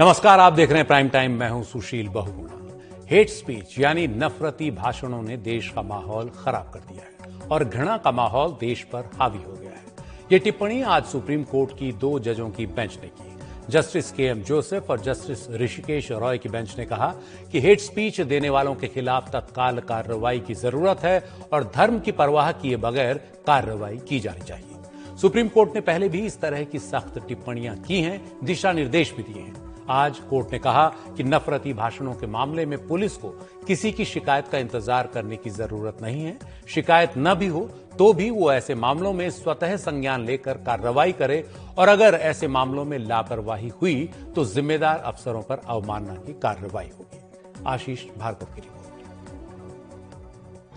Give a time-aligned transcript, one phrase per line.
[0.00, 4.70] नमस्कार, आप देख रहे हैं प्राइम टाइम मैं हूँ सुशील बहुगुणा। हेट स्पीच यानी नफरती
[4.70, 9.10] भाषणों ने देश का माहौल खराब कर दिया है और घृणा का माहौल देश पर
[9.20, 13.08] हावी हो गया है। ये टिप्पणी आज सुप्रीम कोर्ट की दो जजों की बेंच ने
[13.08, 13.36] की।
[13.70, 17.12] जस्टिस के एम जोसेफ और जस्टिस ऋषिकेश रॉय की बेंच ने कहा
[17.52, 21.18] कि हेट स्पीच देने वालों के खिलाफ तत्काल कार्रवाई की ज़रूरत है
[21.52, 26.26] और धर्म की परवाह किए बगैर कार्रवाई की जानी चाहिए। सुप्रीम कोर्ट ने पहले भी
[26.26, 30.58] इस तरह की सख्त टिप्पणियाँ की हैं, दिशा निर्देश भी दिए हैं। आज कोर्ट ने
[30.58, 30.86] कहा
[31.16, 33.28] कि नफरती भाषणों के मामले में पुलिस को
[33.66, 36.38] किसी की शिकायत का इंतज़ार करने की ज़रूरत नहीं है।
[36.68, 37.60] शिकायत न भी हो
[37.98, 41.44] तो भी वो ऐसे मामलों में स्वतः संज्ञान लेकर कार्रवाई करे
[41.78, 47.64] और अगर ऐसे मामलों में लापरवाही हुई तो जिम्मेदार अफसरों पर अवमानना की कार्रवाई होगी।
[47.66, 48.76] आशीष भार्गव की रिपोर्ट।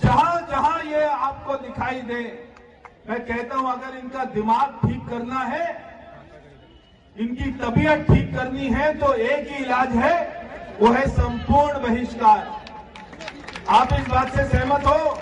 [0.03, 2.21] जहाँ जहाँ ये आपको दिखाई दे,
[3.09, 5.90] मैं कहता हूँ, अगर इनका दिमाग ठीक करना है
[7.19, 10.13] इनकी तबीयत ठीक करनी है तो एक ही इलाज है,
[10.81, 12.61] वो है संपूर्ण बहिष्कार।
[13.69, 15.17] आप इस बात से सहमत हो?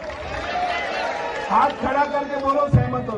[1.50, 3.18] हाथ खड़ा करके बोलो, सहमत हो।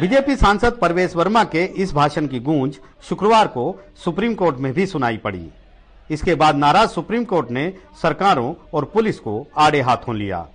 [0.00, 3.64] बीजेपी सांसद परवेश वर्मा के इस भाषण की गूंज शुक्रवार को
[4.04, 5.50] सुप्रीम कोर्ट में भी सुनाई पड़ी।
[6.10, 10.46] इसके बाद नाराज़ सुप्रीम कोर्ट ने सरकारों और पुलिस को आड़े हाथों लिया।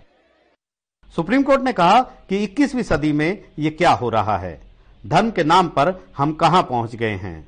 [1.15, 4.66] सुप्रीम कोर्ट ने कहा कि 21वीं सदी में ये क्या हो रहा है।
[5.05, 7.47] धर्म के नाम पर हम कहाँ पहुँच गए हैं?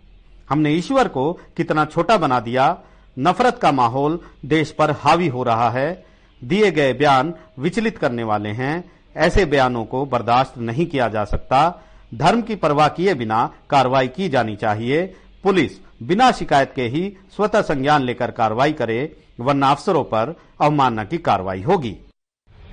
[0.49, 2.77] हमने ईश्वर को कितना छोटा बना दिया।
[3.19, 6.05] नफरत का माहौल देश पर हावी हो रहा है।
[6.43, 11.83] दिए गए बयान विचलित करने वाले हैं। ऐसे बयानों को बर्दाश्त नहीं किया जा सकता।
[12.15, 15.71] धर्म की परवाह किए बिना कार्रवाई की जानी चाहिए। पुलिस
[16.03, 21.61] बिना शिकायत के ही स्वतः संज्ञान लेकर कार्रवाई करे, वरना अफसरों पर अवमानना की कार्रवाई
[21.61, 21.97] होगी।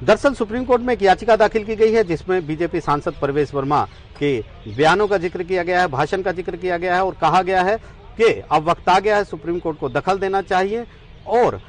[0.02, 3.83] दरअसल सुप्रीम कोर्ट में एक याचिका दाखिल की गई है, जिसमें बीजेपी सांसद परवेश वर्मा
[4.19, 4.38] के
[4.69, 7.62] बयानों का ज़िक्र किया गया है, भाषण का ज़िक्र किया गया है और कहा गया
[7.62, 7.77] है
[8.19, 10.84] कि अब वक्त आ गया है सुप्रीम कोर्ट को दखल देना चाहिए
[11.28, 11.61] और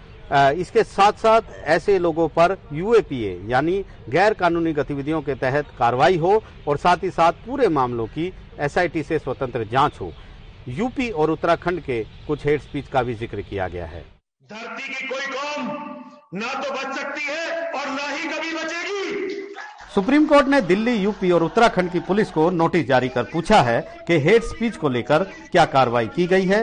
[0.58, 6.41] इसके साथ साथ ऐसे लोगों पर यूएपीए यानी गैर कानूनी गतिविधियों के तहत कार्रवाई हो
[6.68, 10.12] और साथ ही साथ पूरे मामलों की एसआईटी से स्वतंत्र जाँच हो।
[10.69, 14.06] यूपी और उत्तराखंड के कुछ हेड स्पीच का भी ज़िक्र किया गया है।
[14.50, 15.68] धरती की कोई कौम
[16.34, 19.54] ना तो बच सकती है और ना ही कभी बचेगी।
[19.96, 23.80] सुप्रीम कोर्ट ने दिल्ली, यूपी और उत्तराखंड की पुलिस को नोटिस जारी कर पूछा है
[24.08, 26.62] कि हेट स्पीच को लेकर क्या कार्रवाई की गई है।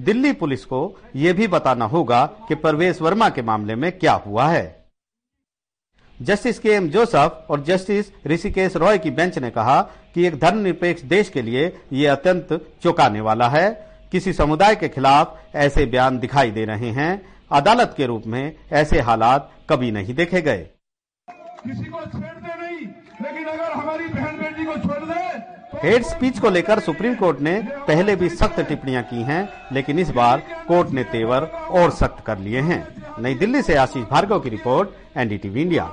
[0.00, 4.48] दिल्ली पुलिस को यह भी बताना होगा कि परवेश वर्मा के मामले में क्या हुआ
[4.48, 4.64] है।
[6.22, 9.80] जस्टिस के एम जोसफ और जस्टिस ऋषिकेश रॉय की बेंच ने कहा
[10.14, 12.48] कि एक धर्मनिरपेक्ष देश के लिए ये अत्यंत
[12.82, 13.70] चौंकाने वाला है।
[14.12, 19.00] किसी समुदाय के खिलाफ ऐसे बयान दिखाई दे रहे हैं। अदालत के रूप में ऐसे
[19.00, 20.66] हालात कभी नहीं देखे गए।
[21.64, 22.86] किसी को छेड़ते नहीं
[23.22, 25.38] लेकिन अगर हमारी बहन बेटी को छोड़ दे
[25.70, 29.98] तो हेड स्पीच को लेकर सुप्रीम कोर्ट ने पहले भी सख्त टिप्पणियाँ की हैं लेकिन
[29.98, 32.82] इस बार कोर्ट ने तेवर और सख्त कर लिए हैं।
[33.22, 35.84] नई दिल्ली से आशीष भार्गव की रिपोर्ट एनडीटीवी इंडिया।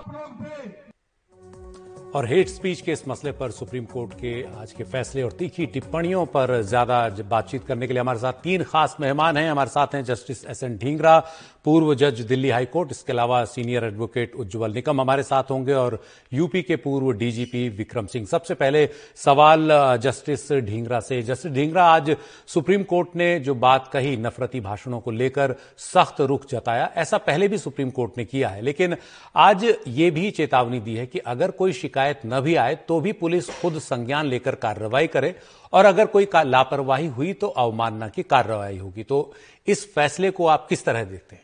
[2.16, 5.66] और हेट स्पीच के इस मसले पर सुप्रीम कोर्ट के आज के फैसले और तीखी
[5.66, 6.98] टिप्पणियों पर ज़्यादा
[7.30, 10.64] बातचीत करने के लिए हमारे साथ तीन खास मेहमान हैं। हमारे साथ हैं जस्टिस एस
[10.64, 11.18] एन ढींगरा
[11.66, 16.02] पूर्व जज दिल्ली हाई कोर्ट, इसके अलावा सीनियर एडवोकेट उज्जवल निकम हमारे साथ होंगे और
[16.34, 22.16] यूपी के पूर्व डीजीपी विक्रम सिंह। सबसे पहले सवाल जस्टिस ढींगरा से। जस्टिस ढींगरा, आज
[22.48, 27.48] सुप्रीम कोर्ट ने जो बात कही नफरती भाषणों को लेकर, सख्त रुख जताया। ऐसा पहले
[27.48, 28.96] भी सुप्रीम कोर्ट ने किया है, लेकिन
[29.36, 33.12] आज ये भी चेतावनी दी है कि अगर कोई शिकायत न भी आए तो भी
[33.14, 35.36] पुलिस खुद संज्ञान लेकर कार्रवाई करे,
[35.74, 39.34] और अगर कोई लापरवाही हुई तो अवमानना की कार्रवाई होगी। तो
[39.68, 41.44] इस फैसले को आप किस तरह देखते हैं?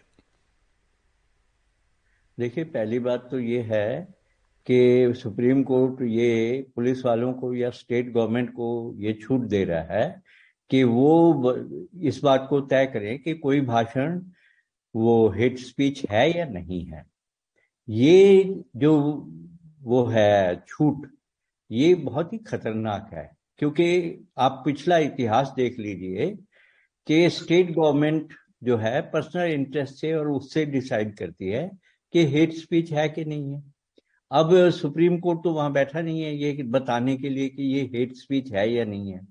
[2.38, 4.08] देखिए, पहली बात तो ये है
[4.68, 9.81] कि सुप्रीम कोर्ट ये पुलिस वालों को या स्टेट गवर्नमेंट को ये छूट दे रहा
[9.94, 10.22] है
[10.72, 11.56] कि वो
[12.02, 14.22] इस बात को तय करें कि कोई भाषण,
[14.96, 17.06] वो हेट स्पीच है या नहीं है।
[17.88, 18.94] ये जो
[19.81, 21.08] वो है छूट,
[21.72, 26.31] ये बहुत ही खतरनाक है, क्योंकि आप पिछला इतिहास देख लीजिए
[27.07, 31.69] कि स्टेट गवर्नमेंट जो है, पर्सनल इंटरेस्ट से और उससे डिसाइड करती है
[32.13, 33.63] कि हेट स्पीच है कि नहीं है।
[34.31, 38.15] अब सुप्रीम कोर्ट तो वहाँ बैठा नहीं है, ये बताने के लिए कि ये हेट
[38.15, 39.27] स्पीच है या नहीं है।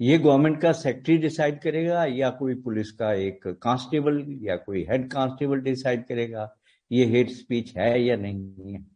[0.00, 5.10] ये गवर्नमेंट का सेक्रेटरी डिसाइड करेगा या कोई पुलिस का एक कांस्टेबल या कोई हेड
[5.12, 6.50] कांस्टेबल डिसाइड करेगा
[6.92, 8.86] ये हेट स्पीच है या नहीं है।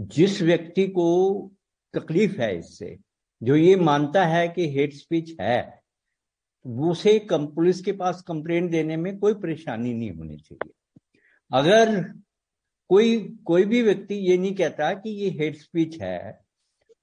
[0.00, 1.06] जिस व्यक्ति को
[1.94, 2.98] तकलीफ़ है इससे,
[3.42, 5.80] जो ये मानता है कि हेट स्पीच है,
[6.66, 10.72] उसे पुलिस के पास कंप्लेंट देने में कोई परेशानी नहीं होनी चाहिए।
[11.52, 12.14] अगर
[12.88, 16.44] कोई कोई भी व्यक्ति ये नहीं कहता कि ये हेट स्पीच है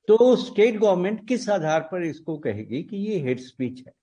[0.08, 3.94] तो स्टेट गवर्नमेंट किस आधार पर इसको कहेगी कि ये हेट स्पीच है?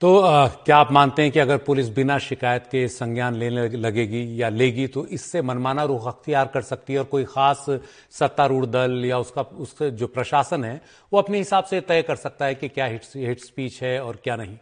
[0.00, 4.42] तो आ, क्या आप मानते हैं कि अगर पुलिस बिना शिकायत के संज्ञान लेने लगेगी
[4.42, 7.66] या लेगी तो इससे मनमाना रुख अख्तियार कर सकती है और कोई खास
[8.10, 10.80] सत्तारूढ़ दल या उसका उसका जो प्रशासन है
[11.12, 14.36] वो अपने हिसाब से तय कर सकता है कि क्या हिट स्पीच है और क्या
[14.36, 14.58] नहीं?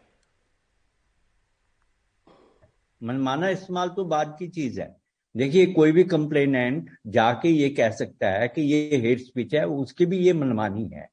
[3.02, 5.01] मनमाना इस्तेमाल तो बाद की चीज़ है।
[5.36, 10.06] देखिए, कोई भी कंप्लेनेंट जाके ये कह सकता है कि ये हेट स्पीच है, उसकी
[10.06, 11.08] भी ये मनमानी है।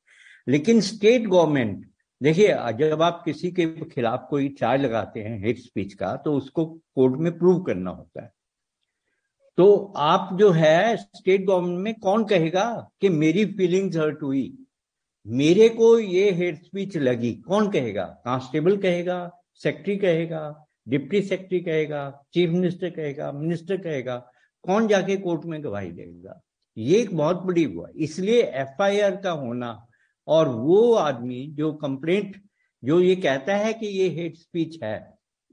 [0.48, 1.86] लेकिन स्टेट गवर्नमेंट
[2.22, 2.48] देखिए,
[2.80, 7.20] जब आप किसी के खिलाफ कोई चार्ज लगाते हैं हेट स्पीच का तो उसको कोर्ट
[7.20, 8.32] में प्रूव करना होता है।
[9.58, 14.58] तो आप जो है स्टेट गवर्नमेंट में कौन कहेगा कि मेरी फीलिंग्स हर्ट हुई?
[15.28, 18.04] मेरे को ये हेट स्पीच लगी। कौन कहेगा?
[18.04, 19.32] कांस्टेबल कहेगा?
[19.56, 20.66] सेक्रेटरी कहेगा?
[20.90, 22.02] डिप्टी सेक्रेटरी कहेगा
[22.34, 24.18] चीफ मिनिस्टर कहेगा मिनिस्टर कहेगा
[24.66, 26.40] कौन जाके कोर्ट में गवाही देगा?
[26.78, 29.72] ये एक बहुत बड़ी हुआ इसलिए एफआईआर का होना
[30.28, 32.36] और वो आदमी जो कंप्लेंट
[32.84, 34.98] जो ये कहता है कि ये हेट स्पीच है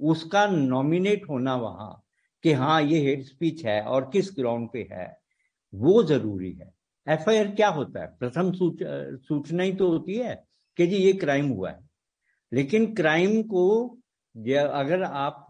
[0.00, 2.02] उसका नॉमिनेट होना वहाँ
[2.44, 5.06] कि हाँ ये हेट स्पीच है और किस ग्राउंड पे है
[5.72, 6.70] वो ज़रूरी है।
[7.06, 8.06] एफआईआर क्या होता है?
[8.18, 8.78] प्रथम सूच,
[9.22, 10.34] सूचना ही तो होती है
[10.78, 11.78] कि जी ये क्राइम हुआ है।
[12.52, 13.98] लेकिन क्राइम को
[14.36, 15.42] अगर आप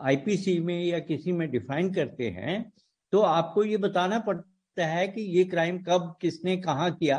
[0.00, 2.72] आईपीसी में या किसी में डिफाइन करते हैं
[3.12, 7.18] तो आपको ये बताना पड़ता है कि ये क्राइम कब, किसने कहा किया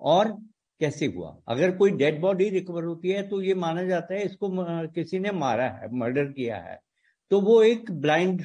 [0.00, 0.32] और
[0.80, 4.50] कैसे हुआ। अगर कोई डेड बॉडी रिकवर होती है तो ये माना जाता है इसको
[4.88, 6.78] किसी ने मारा है मर्डर किया है।
[7.30, 8.42] तो वो एक ब्लाइंड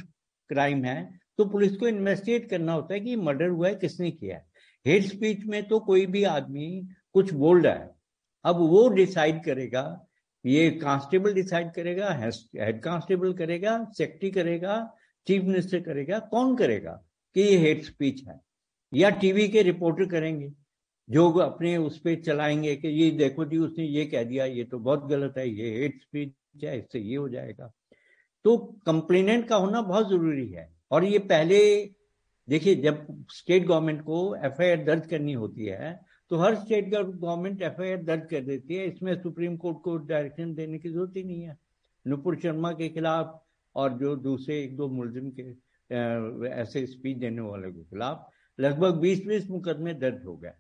[0.50, 4.36] क्राइम है। तो पुलिस को इन्वेस्टिगेट करना होता है कि मर्डर हुआ है, किसने किया
[4.38, 4.46] है।
[4.86, 7.90] हेड स्पीच में तो कोई भी आदमी कुछ बोल रहा है।
[8.46, 9.84] अब वो डिसाइड करेगा
[10.46, 12.12] ये कांस्टेबल डिसाइड करेगा
[12.56, 14.94] हेड कांस्टेबल करेगा, सेक्रेटरी करेगा,
[15.28, 17.04] चीफ मिनिस्टर करेगा, कौन करेगा
[17.36, 18.40] कि ये हेट स्पीच है?
[18.94, 20.52] या टीवी के रिपोर्टर करेंगे,
[21.10, 24.80] जो अपने उस पर चलाएँगे कि ये देखो जी, उसने ये कह दिया, ये तो
[24.80, 27.72] बहुत गलत है, ये हेट स्पीच है, इससे ये हो जाएगा।
[28.44, 31.92] तो कंप्लेनेंट का होना बहुत ज़रूरी है। और ये पहले,
[32.50, 37.82] देखिए, जब स्टेट गवर्नमेंट को एफआईआर दर्ज करनी होती है तो हर स्टेट गवर्नमेंट एफ़
[38.06, 41.58] दर्ज कर देती है। इसमें सुप्रीम कोर्ट को डायरेक्शन देने की ज़रूरत ही नहीं है।
[42.06, 43.40] नुपुर शर्मा के खिलाफ
[43.76, 45.44] और जो दूसरे एक दो मुलजिम के
[46.50, 48.30] ऐसे स्पीच देने वाले के खिलाफ
[48.60, 50.54] लगभग बीस बीस मुकदमे दर्ज हो गए।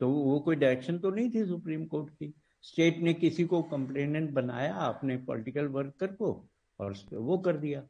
[0.00, 2.32] तो वो कोई डायरेक्शन तो नहीं थी सुप्रीम कोर्ट की।
[2.64, 6.32] स्टेट ने किसी को कंप्लेनेंट बनाया अपने पॉलिटिकल वर्कर को
[6.78, 7.82] और वो कर दिया।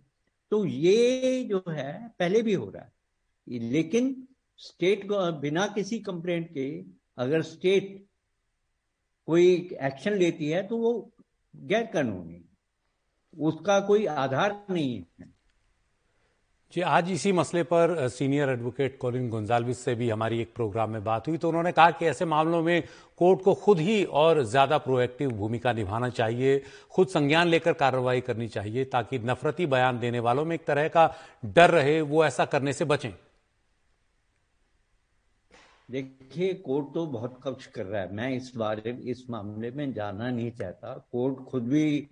[0.53, 2.93] तो ये जो है, पहले भी हो रहा है।
[3.71, 4.27] लेकिन
[4.59, 6.67] स्टेट को बिना किसी कंप्लेंट के
[7.19, 8.05] अगर स्टेट
[9.29, 9.47] कोई
[9.83, 10.93] एक्शन लेती है तो वो
[11.55, 12.43] गैर कानूनी,
[13.35, 15.35] उसका कोई आधार नहीं है।
[16.73, 21.05] जी, आज इसी मसले पर सीनियर एडवोकेट कॉलिन गुंजालविस से भी हमारी एक प्रोग्राम में
[21.05, 22.83] बात हुई तो उन्होंने कहा कि ऐसे मामलों में
[23.19, 28.49] कोर्ट को खुद ही और ज़्यादा प्रोएक्टिव भूमिका निभाना चाहिए, खुद संज्ञान लेकर कार्रवाई करनी
[28.49, 31.15] चाहिए, ताकि नफरती बयान देने वालों में एक तरह का
[31.45, 33.13] डर रहे, वो ऐसा करने से बचें।
[35.89, 40.31] देखिए, कोर्ट तो बहुत कक्ष कर रहा है। मैं इस बारे, इस मामले में जाना
[40.31, 42.09] नहीं चाहता। कोर्ट खुद भी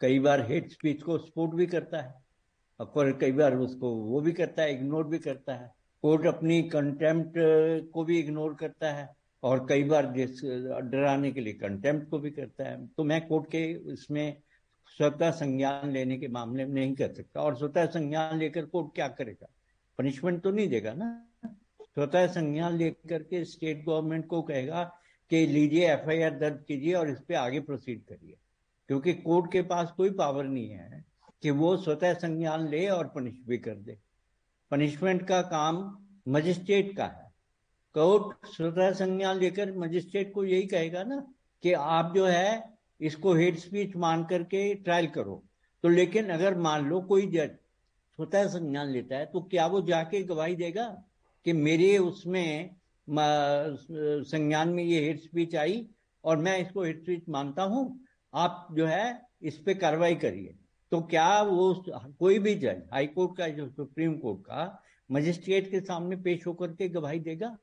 [0.00, 2.14] कई बार हेट स्पीच को सपोर्ट भी करता है
[2.80, 5.72] और कई बार उसको वो भी करता है, इग्नोर भी करता है।
[6.02, 9.08] कोर्ट अपनी कंटेम्प्ट को भी इग्नोर करता है
[9.42, 13.64] और कई बार डराने के लिए कंटेम्प्ट को भी करता है। तो मैं कोर्ट के
[13.92, 14.36] इसमें
[14.96, 19.08] स्वतः संज्ञान लेने के मामले में नहीं कर सकता। और स्वतः संज्ञान लेकर कोर्ट क्या
[19.08, 19.48] करेगा?
[19.98, 21.27] पनिशमेंट तो नहीं देगा ना?
[21.98, 24.82] स्वतः संज्ञान लेकर के स्टेट गवर्नमेंट को कहेगा
[25.30, 28.36] कि लीजिए एफआईआर दर्ज कीजिए और इस पर आगे प्रोसीड करिए।
[28.88, 31.04] क्योंकि कोर्ट के पास कोई पावर नहीं है
[31.42, 33.98] कि वो स्वतः संज्ञान ले और पनिश भी कर दे।
[34.70, 37.32] पनिशमेंट का काम मजिस्ट्रेट का है।
[37.94, 43.56] कोर्ट स्वतः संज्ञान लेकर मजिस्ट्रेट को यही कहेगा ना कि आप जो है इसको हेड
[43.56, 45.44] स्पीच मान करके ट्रायल करो।
[45.82, 50.22] तो लेकिन अगर मान लो कोई जज स्वतः संज्ञान लेता है तो क्या वो जाके
[50.22, 51.04] गवाही देगा?
[51.48, 52.76] कि मेरे उसमें
[53.08, 55.86] संज्ञान में ये हेड स्पीच आई
[56.24, 58.00] और मैं इसको हेड स्पीच मानता हूँ,
[58.34, 60.54] आप जो है इस पे कार्रवाई करिए।
[60.92, 61.72] तो क्या वो
[62.20, 66.72] कोई भी जज, हाई कोर्ट का, जो सुप्रीम कोर्ट का, मजिस्ट्रेट के सामने पेश होकर
[66.72, 67.56] के गवाही देगा?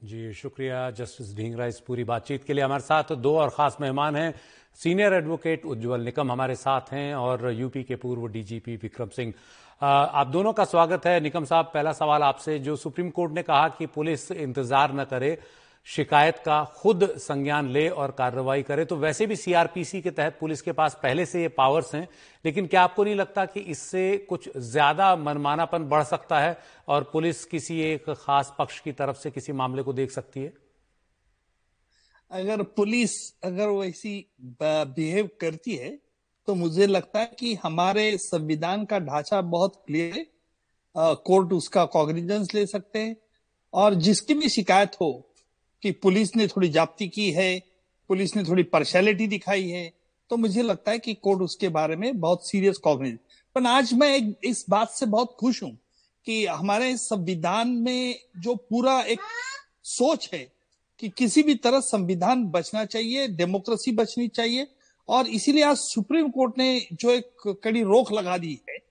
[0.00, 4.16] जी, शुक्रिया जस्टिस ढींगरा इस पूरी बातचीत के लिए। हमारे साथ दो और खास मेहमान
[4.16, 4.34] हैं।
[4.80, 9.32] सीनियर एडवोकेट उज्जवल निकम हमारे साथ हैं और यूपी के पूर्व डीजीपी विक्रम सिंह।
[9.82, 13.68] आप दोनों का स्वागत है। निकम साहब, पहला सवाल आपसे, जो सुप्रीम कोर्ट ने कहा
[13.68, 15.38] कि पुलिस इंतज़ार न करे,
[15.86, 20.62] शिकायत का खुद संज्ञान ले और कार्रवाई करे। तो वैसे भी सीआरपीसी के तहत पुलिस
[20.62, 22.06] के पास पहले से ये पावर्स हैं,
[22.44, 26.56] लेकिन क्या आपको नहीं लगता कि इससे कुछ ज़्यादा मनमानापन बढ़ सकता है
[26.88, 30.52] और पुलिस किसी एक खास पक्ष की तरफ़ से किसी मामले को देख सकती है?
[32.30, 33.12] अगर पुलिस
[33.44, 35.90] अगर वैसी बिहेव करती है
[36.48, 40.26] तो मुझे लगता है कि हमारे संविधान का ढांचा बहुत क्लियर है।
[40.96, 43.16] कोर्ट उसका कॉग्निजेंस ले सकते हैं।
[43.74, 45.12] और जिसकी भी शिकायत हो
[45.82, 47.62] कि पुलिस ने थोड़ी जाप्ती की है,
[48.08, 49.92] पुलिस ने थोड़ी पर्शैलिटी दिखाई है
[50.30, 53.18] तो मुझे लगता है कि कोर्ट उसके बारे में बहुत सीरियस कॉग्निज
[53.54, 55.78] पर आज मैं एक, इस बात से बहुत खुश हूँ
[56.26, 59.20] कि हमारे संविधान में जो पूरा एक
[59.84, 60.52] सोच है
[60.98, 64.66] कि किसी भी तरह संविधान बचना चाहिए डेमोक्रेसी बचनी चाहिए
[65.08, 68.82] और इसीलिए आज सुप्रीम कोर्ट ने जो एक कड़ी रोक लगा दी है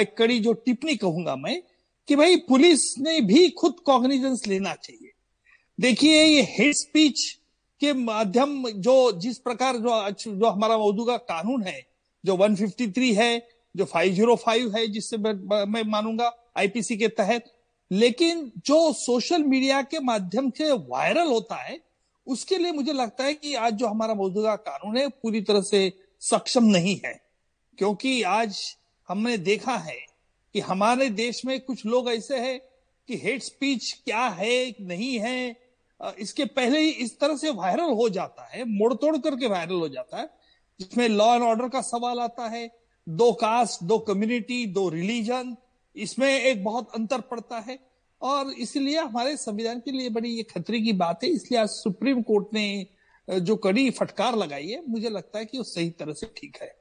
[0.00, 1.60] एक कड़ी जो टिप्पणी कहूँगा मैं,
[2.08, 5.10] कि भाई पुलिस ने भी खुद कॉग्निजेंस लेना चाहिए।
[5.78, 7.20] देखिए, ये हेट स्पीच
[7.80, 11.80] के माध्यम जो जिस प्रकार जो जो हमारा मौजूदा कानून है,
[12.24, 17.44] जो 153 है, जो 505 है, जिससे मैं मानूँगा आईपीसी के तहत,
[17.90, 21.78] लेकिन जो सोशल मीडिया के माध्यम से वायरल होता है
[22.26, 25.92] उसके लिए मुझे लगता है कि आज जो हमारा मौजूदा कानून है, पूरी तरह से
[26.22, 27.20] सक्षम नहीं है।
[27.78, 28.58] क्योंकि आज
[29.08, 29.98] हमने देखा है
[30.54, 32.58] कि हमारे देश में कुछ लोग ऐसे हैं
[33.08, 35.56] कि हेट स्पीच क्या है, नहीं है
[36.18, 39.88] इसके पहले ही इस तरह से वायरल हो जाता है मोड़ तोड़ करके वायरल हो
[39.88, 40.28] जाता है,
[40.80, 42.70] जिसमें लॉ एंड ऑर्डर का सवाल आता है,
[43.06, 45.56] दो कास्ट दो कम्युनिटी दो रिलीजन
[45.96, 47.78] इसमें एक बहुत अंतर पड़ता है।
[48.22, 52.22] और इसलिए हमारे संविधान के लिए बड़ी ये खतरे की बात है। इसलिए आज सुप्रीम
[52.22, 52.86] कोर्ट ने
[53.28, 56.74] जो कड़ी फटकार लगाई है, मुझे लगता है कि वो सही तरह से ठीक है।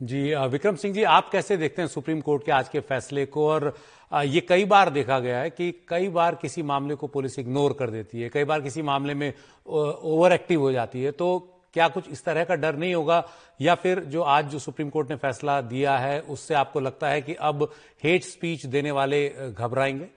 [0.00, 3.48] जी विक्रम सिंह जी, आप कैसे देखते हैं सुप्रीम कोर्ट के आज के फैसले को?
[3.48, 3.74] और
[4.12, 7.90] ये कई बार देखा गया है कि कई बार किसी मामले को पुलिस इग्नोर कर
[7.90, 9.32] देती है। कई बार किसी मामले में
[9.66, 11.38] ओवर एक्टिव हो जाती है। तो
[11.74, 13.22] क्या कुछ इस तरह का डर नहीं होगा?
[13.60, 17.22] या फिर जो आज जो सुप्रीम कोर्ट ने फैसला दिया है, उससे आपको लगता है
[17.22, 17.70] कि अब
[18.04, 20.08] हेट स्पीच देने वाले घबराएँगे?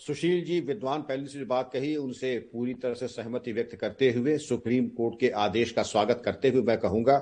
[0.00, 4.10] सुशील जी, विद्वान पहले से जो बात कही, उनसे पूरी तरह से सहमति व्यक्त करते
[4.12, 7.18] हुए सुप्रीम कोर्ट के आदेश का स्वागत करते हुए मैं कहूँगा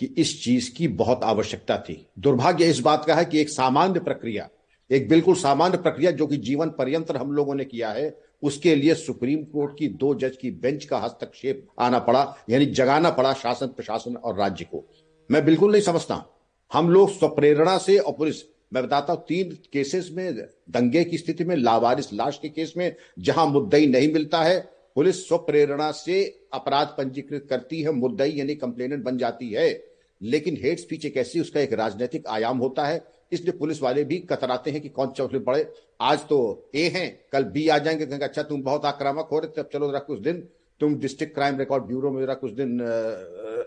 [0.00, 4.00] कि इस चीज़ की बहुत आवश्यकता थी। दुर्भाग्य इस बात का है कि एक सामान्य
[4.00, 4.48] प्रक्रिया,
[4.90, 8.94] एक बिल्कुल सामान्य प्रक्रिया जो कि जीवन पर्यंत हम लोगों ने किया है, उसके लिए
[8.94, 13.66] सुप्रीम कोर्ट की दो जज की बेंच का हस्तक्षेप आना पड़ा, यानी जगाना पड़ा शासन,
[13.66, 14.84] प्रशासन और राज्य को।
[15.30, 16.24] मैं बिल्कुल नहीं समझता।
[16.72, 18.42] हम लोग स्वप्रेरणा से और पुलिस
[18.74, 20.36] मैं बताता हूँ, तीन केसेस में,
[20.70, 24.60] दंगे की स्थिति में, लावारिस, लाश के केस में, जहाँ मुद्दई नहीं मिलता है,
[24.94, 29.84] पुलिस स्वप्रेरणा से अपराध पंजीकृत करती है, मुद्दई यानी कंप्लेनेंट बन जाती है।
[30.22, 34.18] लेकिन हेट स्पीच एक ऐसी उसका एक राजनीतिक आयाम होता है। इसलिए पुलिस वाले भी
[34.18, 38.24] कतराते हैं कि कौन चौथे पड़े। आज तो ए हैं, कल बी आ जाएँगे, कहेंगे
[38.24, 40.48] अच्छा तुम बहुत आक्रामक हो रहे थे, अब चलो जरा कुछ दिन,
[40.80, 42.78] तुम डिस्ट्रिक्ट क्राइम रिकॉर्ड ब्यूरो में जरा कुछ दिन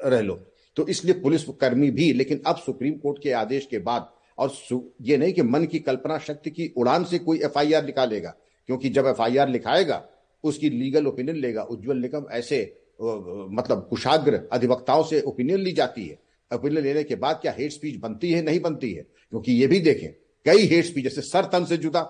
[0.06, 0.40] रह लो।
[0.76, 4.52] तो इसलिए पुलिस कर्मी भी, लेकिन अब सुप्रीम कोर्ट के आदेश के बाद और
[5.02, 8.36] ये नहीं कि मन की कल्पना शक्ति की उड़ान से कोई एफआईआर निकालेगा,
[8.70, 10.04] क्योंकि जब एफआईआर लिखाएगा,
[10.44, 12.62] उसकी लीगल ओपिनियन लेगा। उज्जवल निगम ऐसे
[13.02, 16.20] मतलब कुशाग्र अधिवक्ताओं से ओपिनियन ली जाती है।
[16.52, 19.04] ओपिनियन लेने के बाद क्या हेट स्पीच बनती है, नहीं बनती है?
[19.32, 20.12] क्योंकि ये भी देखें,
[20.46, 22.02] कई हेट स्पीच जैसे सर तन से जुदा,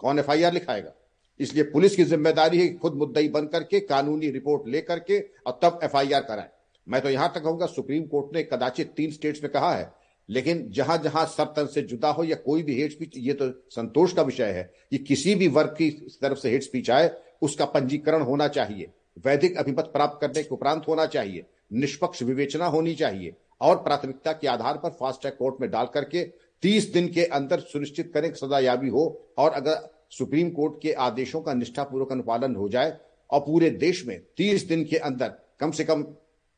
[0.00, 0.94] कौन एफआईआर लिखाएगा?
[1.40, 5.80] इसलिए पुलिस की ज़िम्मेदारी है खुद मुद्दई बन करके, कानूनी रिपोर्ट लेकर के और तब
[5.84, 6.48] एफ़ कराए।
[6.86, 9.92] मैं तो यहाँ तक कहूँगा, सुप्रीम कोर्ट ने कदाचित तीन स्टेट्स में कहा है
[10.28, 13.50] लेकिन जहाँ जहाँ सब तन से जुदा हो या कोई भी हेट स्पीच ये तो
[13.70, 15.90] संतोष का विषय है कि किसी भी वर्ग की
[16.22, 17.10] तरफ़ से हेट स्पीच आए,
[17.42, 18.90] उसका पंजीकरण होना चाहिए।
[19.24, 24.48] वैधिक अभिमत प्राप्त करने के उपरांत होना चाहिए। निष्पक्ष विवेचना होनी चाहिए और प्राथमिकता के
[24.48, 26.24] आधार पर फास्ट ट्रैक कोर्ट में डाल करके
[26.62, 29.06] तीस दिन के अंदर सुनिश्चित करें कि सजायाबी हो
[29.38, 32.96] और अगर सुप्रीम कोर्ट के आदेशों का निष्ठापूर्वक अनुपालन हो जाए
[33.30, 36.02] और पूरे देश में तीस दिन के अंदर कम से कम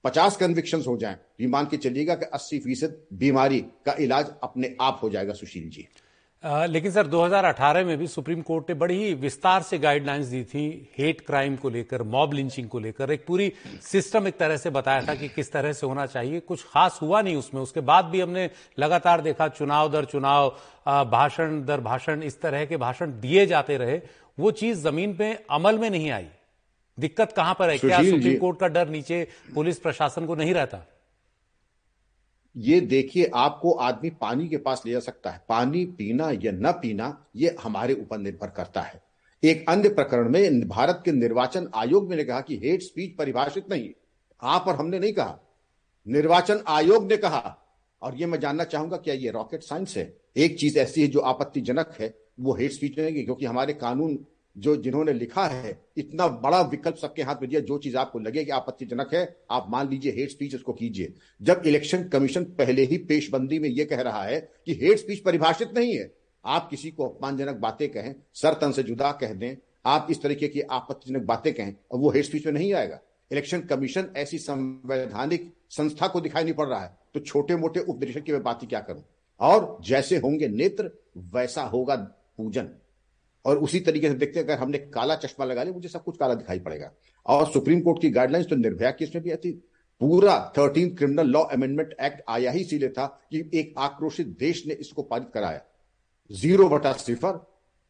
[0.07, 5.01] पचास कन्विक्शन हो जाए मान के चलिएगा कि अस्सी फ़ीसद बीमारी का इलाज अपने आप
[5.03, 5.89] हो जाएगा सुशील जी।
[6.45, 10.43] आ, लेकिन सर 2018 में भी सुप्रीम कोर्ट ने बड़ी ही विस्तार से गाइडलाइंस दी
[10.45, 10.65] थी
[10.99, 15.03] हेट क्राइम को लेकर मॉब लिंचिंग को लेकर। एक पूरी सिस्टम एक तरह से बताया
[15.07, 18.21] था कि किस तरह से होना चाहिए कुछ खास हुआ नहीं उसमें। उसके बाद भी
[18.21, 18.49] हमने
[18.79, 20.49] लगातार देखा चुनाव दर चुनाव
[21.11, 24.01] भाषण दर भाषण इस तरह के भाषण दिए जाते रहे।
[24.39, 26.29] वो चीज़ ज़मीन पे अमल में नहीं आई।
[27.01, 27.79] दिक्कत कहाँ पर है?
[27.79, 30.87] क्या सुप्रीम कोर्ट का डर नीचे पुलिस प्रशासन को नहीं रहता?
[32.57, 36.73] ये देखिए आपको आदमी पानी के पास ले जा सकता है। पानी पीना या न
[36.73, 39.03] पीना ये हमारे ऊपर निर्भर करता है।
[39.45, 43.91] एक अन्य प्रकरण में भारत के निर्वाचन आयोग ने कहा कि हेट स्पीच परिभाषित नहीं।
[44.43, 45.39] आप और हमने नहीं कहा।
[46.09, 47.59] निर्वाचन आयोग ने कहा।
[48.03, 50.17] और ये मैं जानना चाहूँगा क्या ये रॉकेट साइंस है?
[50.37, 54.27] एक चीज़ ऐसी है जो आपत्तिजनक है वो हेट स्पीच नहीं क्योंकि हमारे कानून
[54.57, 58.45] जो जिन्होंने लिखा है, इतना बड़ा विकल्प सबके हाथ में दिया, जो चीज़ आपको लगे
[58.45, 62.99] कि आपत्तिजनक है, आप मान लीजिए हेट स्पीच उसको कीजिए। जब इलेक्शन कमीशन पहले ही
[62.99, 66.11] पेशबंदी में यह कह रहा है कि हेट स्पीच परिभाषित नहीं है,
[66.45, 70.49] आप किसी को अपमानजनक बातें कहें, सर तन से जुदा कह दें, आप इस तरीके
[70.49, 75.53] की आपत्तिजनक बातें कहें, और वो हेट स्पीच में नहीं आएगा। इलेक्शन कमीशन ऐसी संवैधानिक
[75.71, 78.81] संस्था को दिखाई नहीं पड़ रहा है तो छोटे मोटे उपनिरीक्षक की मैं बात क्या
[78.81, 79.03] करूँ?
[79.41, 80.91] और जैसे होंगे नेत्र,
[81.35, 81.95] वैसा होगा
[82.37, 82.69] पूजन।
[83.47, 86.35] और उसी तरीके से देखते अगर हमने काला चश्मा लगा लिया, मुझे सब कुछ काला
[86.35, 86.91] दिखाई पड़ेगा।
[87.27, 89.51] और सुप्रीम कोर्ट की गाइडलाइंस तो निर्भया केस में भी आती।
[90.01, 94.75] पूरा thirteen criminal law amendment act आया ही इसीलिए था कि एक आक्रोशित देश ने
[94.77, 95.63] इसको पारित कराया।
[96.31, 97.39] ज़ीरो बटा सिफर,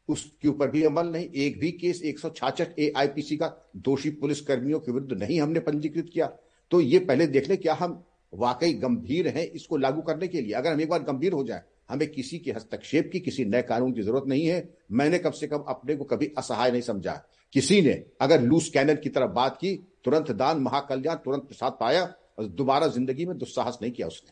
[0.09, 3.47] उसके ऊपर भी अमल नहीं, एक भी केस, एक सौ छाछठ ए आईपीसी का
[3.79, 6.27] दोषी पुलिस कर्मियों के विरुद्ध नहीं हमने पंजीकृत किया।
[6.73, 10.53] तो ये पहले देख ले क्या हम वाकई गंभीर हैं इसको लागू करने के लिए।
[10.53, 13.93] अगर हम एक बार गंभीर हो जाए हमें किसी के हस्तक्षेप की किसी नए कानून
[13.93, 17.13] की ज़रूरत नहीं है। मैंने कम से कम अपने को कभी असहाय नहीं समझा।
[17.53, 19.75] किसी ने अगर लूस कैनन की तरफ़ बात की
[20.05, 22.03] तुरंत दान महाकल्याण तुरंत प्रसाद पाया
[22.39, 24.31] और दोबारा ज़िंदगी में दुस्साहस नहीं किया उसने।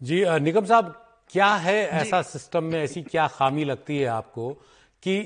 [0.00, 0.94] जी निगम साहब
[1.30, 4.50] क्या है ऐसा सिस्टम में ऐसी क्या खामी लगती है आपको
[5.02, 5.16] कि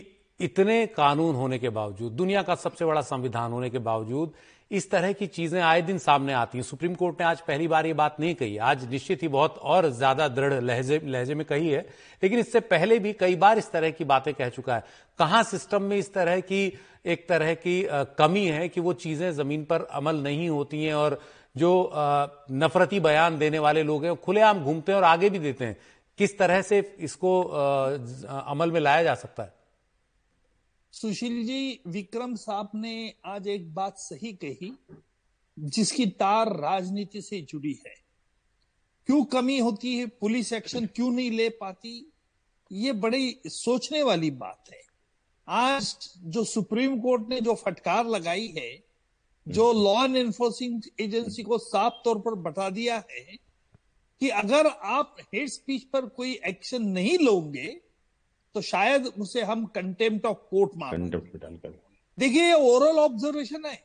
[0.41, 4.33] इतने कानून होने के बावजूद दुनिया का सबसे बड़ा संविधान होने के बावजूद
[4.73, 7.87] इस तरह की चीज़ें आए दिन सामने आती हैं। सुप्रीम कोर्ट ने आज पहली बार
[7.87, 11.69] ये बात नहीं कही। आज निश्चित ही बहुत और ज़्यादा दृढ़ लहजे लहजे में कही
[11.69, 11.81] है।
[12.23, 14.85] लेकिन इससे पहले भी कई बार इस तरह की बातें कह चुका है।
[15.19, 16.73] कहाँ सिस्टम में इस तरह की,
[17.07, 17.83] एक तरह की
[18.19, 21.21] कमी है कि वो चीज़ें ज़मीन पर अमल नहीं होती हैं और
[21.57, 21.73] जो
[22.53, 25.77] नफरती बयान देने वाले लोग हैं खुलेआम घूमते हैं और आगे भी देते हैं।
[26.19, 29.53] किस तरह से इसको अमल में लाया जा सकता है?
[30.93, 34.73] सुशील जी विक्रम साहब ने आज एक बात सही कही
[35.59, 37.95] जिसकी तार राजनीति से जुड़ी है।
[39.07, 40.07] क्यों कमी होती है?
[40.07, 42.13] पुलिस एक्शन क्यों नहीं ले पाती?
[42.73, 44.83] ये बड़ी सोचने वाली बात है।
[45.49, 48.85] आज जो सुप्रीम कोर्ट ने जो फटकार लगाई है
[49.49, 53.37] जो लॉ एनफोर्सिंग एजेंसी को साफ़ तौर पर बता दिया है
[54.21, 57.92] कि अगर आप हेट स्पीच पर कोई एक्शन नहीं लोगे
[58.55, 61.09] तो शायद उसे हम कंटेम्प्ट ऑफ़ कोर्ट मान
[62.19, 63.79] देखिए ये ओरल ऑब्जर्वेशन है।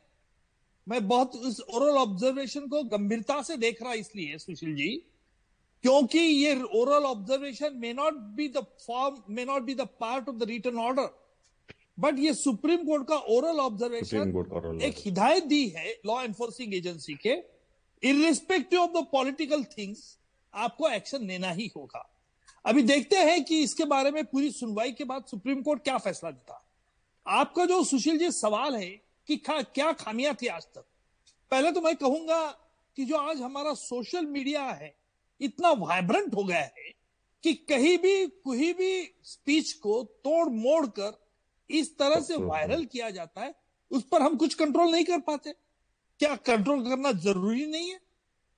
[0.86, 4.88] मैं बहुत इस ओरल ऑब्जर्वेशन को गंभीरता से देख रहा इसलिए सुशील जी
[5.84, 10.36] क्योंकि ये oral observation may not be the form may not be the part of
[10.36, 11.08] the written order
[12.00, 17.34] but ये सुप्रीम कोर्ट का ओरल ऑब्जर्वेशन एक हिदायत दी है लॉ एनफोर्सिंग एजेंसी के
[18.02, 20.16] irrespective of the political things
[20.54, 22.08] आपको एक्शन लेना ही होगा।
[22.68, 26.30] अभी देखते हैं कि इसके बारे में पूरी सुनवाई के बाद सुप्रीम कोर्ट क्या फैसला
[26.30, 26.68] देता।
[27.26, 28.90] आपका जो सुशील जी सवाल है
[29.26, 30.84] कि खा, क्या खामियाँ थी आज तक?
[31.50, 32.46] पहले तो मैं कहूँगा
[32.96, 34.94] कि जो आज हमारा सोशल मीडिया है
[35.40, 36.92] इतना वाइब्रेंट हो गया है
[37.44, 41.18] कि कहीं भी कोई भी स्पीच को तोड़ मोड़ कर
[41.70, 43.54] इस तरह से वायरल किया जाता है
[43.90, 45.52] उस पर हम कुछ कंट्रोल नहीं कर पाते।
[46.20, 48.00] क्या कंट्रोल करना ज़रूरी नहीं है?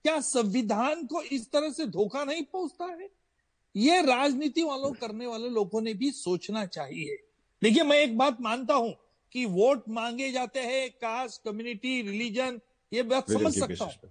[0.03, 3.20] क्या संविधान को इस तरह से धोखा नहीं पहुँचता है?
[3.75, 7.17] ये राजनीति वालों करने वाले लोगों ने भी सोचना चाहिए।
[7.63, 8.95] देखिए मैं एक बात मानता हूँ
[9.33, 12.61] कि वोट मांगे जाते हैं कास्ट कम्युनिटी रिलीजन
[12.93, 14.11] ये बात समझ सकता हूँ।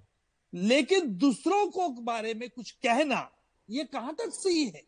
[0.54, 3.30] लेकिन दूसरों को बारे में कुछ कहना
[3.70, 4.84] ये कहाँ तक सही है?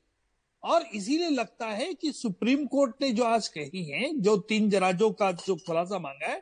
[0.64, 5.12] और इसीलिए लगता है कि सुप्रीम कोर्ट ने जो आज कही है जो तीन जराजों
[5.12, 6.42] का जो खुलासा मांगा है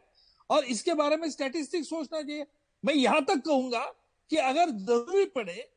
[0.49, 2.45] और इसके बारे में स्टैटिस्टिक्स सोचना चाहिए।
[2.83, 3.83] मैं यहाँ तक कहूँगा
[4.31, 5.69] कि अगर ज़रूरी पड़े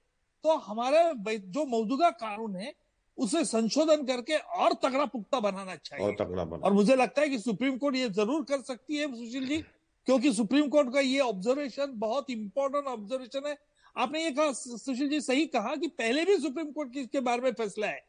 [0.44, 2.72] तो हमारे जो मौजूदा कानून है
[3.18, 7.28] उसे संशोधन करके और तगड़ा पुख्ता बनाना चाहिए। और तगड़ा बना और मुझे लगता है
[7.28, 9.59] कि सुप्रीम कोर्ट ये ज़रूर कर सकती है सुशील जी
[10.07, 13.57] क्योंकि सुप्रीम कोर्ट का ये ऑब्जर्वेशन बहुत इंपॉर्टेंट ऑब्जर्वेशन है।
[13.96, 17.42] आपने ये कहा सुशील जी सही कहा कि पहले भी सुप्रीम कोर्ट की इसके बारे
[17.42, 18.05] में फैसला है।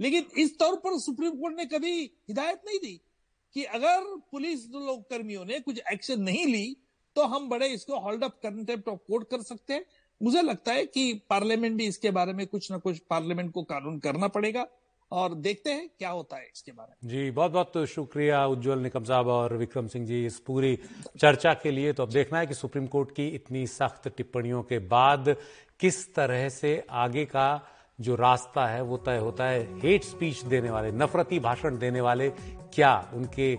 [0.00, 1.92] लेकिन इस तौर पर सुप्रीम कोर्ट ने कभी
[2.28, 3.00] हिदायत नहीं दी
[3.56, 6.76] कि अगर पुलिस लोग कर्मियों ने कुछ एक्शन नहीं ली
[7.16, 9.84] तो हम बड़े इसको hold up contempt of court कर सकते हैं।
[10.20, 13.98] मुझे लगता है कि पार्लियामेंट भी इसके बारे में कुछ ना कुछ पार्लियामेंट को कानून
[13.98, 14.66] करना पड़ेगा
[15.12, 19.04] और देखते हैं क्या होता है इसके बारे में। जी बहुत बहुत शुक्रिया उज्जवल निकम
[19.04, 20.74] साहब और विक्रम सिंह जी इस पूरी
[21.18, 24.78] चर्चा के लिए। तो अब देखना है कि सुप्रीम कोर्ट की इतनी सख्त टिप्पणियों के
[24.88, 25.34] बाद
[25.80, 27.48] किस तरह से आगे का
[27.98, 32.28] जो रास्ता है वो तय होता है। हेट स्पीच देने वाले, नफरती भाषण देने वाले
[32.74, 33.54] क्या उनके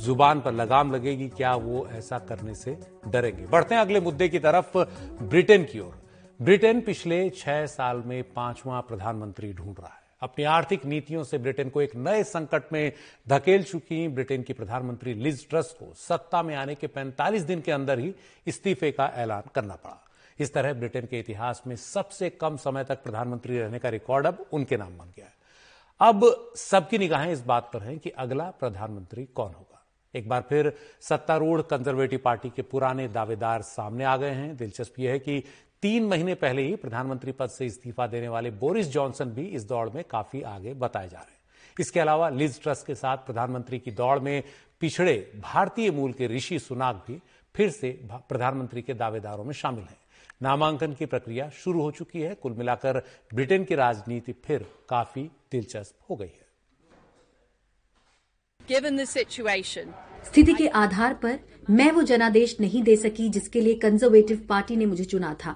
[0.00, 3.46] ज़ुबान पर लगाम लगेगी, क्या वो ऐसा करने से डरेंगे?
[3.46, 4.78] बढ़ते हैं अगले मुद्दे की तरफ़,
[5.22, 6.02] ब्रिटेन की ओर।
[6.42, 11.70] ब्रिटेन पिछले छह साल में पांचवा प्रधानमंत्री ढूंढ रहा है। अपनी आर्थिक नीतियों से ब्रिटेन
[11.70, 12.92] को एक नए संकट में
[13.28, 17.72] धकेल चुकी ब्रिटेन की प्रधानमंत्री लिज ट्रस्ट को सत्ता में आने के 45 दिन के
[17.72, 18.14] अंदर ही
[18.46, 20.04] इस्तीफे का ऐलान करना पड़ा।
[20.38, 24.46] इस तरह ब्रिटेन के इतिहास में सबसे कम समय तक प्रधानमंत्री रहने का रिकॉर्ड अब
[24.52, 25.40] उनके नाम बन गया है।
[26.00, 29.69] अब सबकी निगाहें इस बात पर हैं कि अगला प्रधानमंत्री कौन होगा।
[30.14, 35.10] एक बार फिर सत्तारूढ़ कंजर्वेटिव पार्टी के पुराने दावेदार सामने आ गए हैं। दिलचस्प यह
[35.10, 35.42] है कि
[35.82, 39.88] तीन महीने पहले ही प्रधानमंत्री पद से इस्तीफा देने वाले बोरिस जॉनसन भी इस दौड़
[39.90, 41.38] में काफ़ी आगे बताए जा रहे हैं।
[41.80, 44.42] इसके अलावा लिज ट्रस्ट के साथ प्रधानमंत्री की दौड़ में
[44.80, 47.20] पिछड़े भारतीय मूल के ऋषि सुनाक भी
[47.54, 49.96] फिर से प्रधानमंत्री के दावेदारों में शामिल हैं।
[50.42, 53.02] नामांकन की प्रक्रिया शुरू हो चुकी है। कुल मिलाकर
[53.34, 56.39] ब्रिटेन की राजनीति फिर काफ़ी दिलचस्प हो गई है।
[60.24, 61.38] स्थिति के आधार पर
[61.70, 65.54] मैं वो जनादेश नहीं दे सकी जिसके लिए कंजर्वेटिव पार्टी ने मुझे चुना था।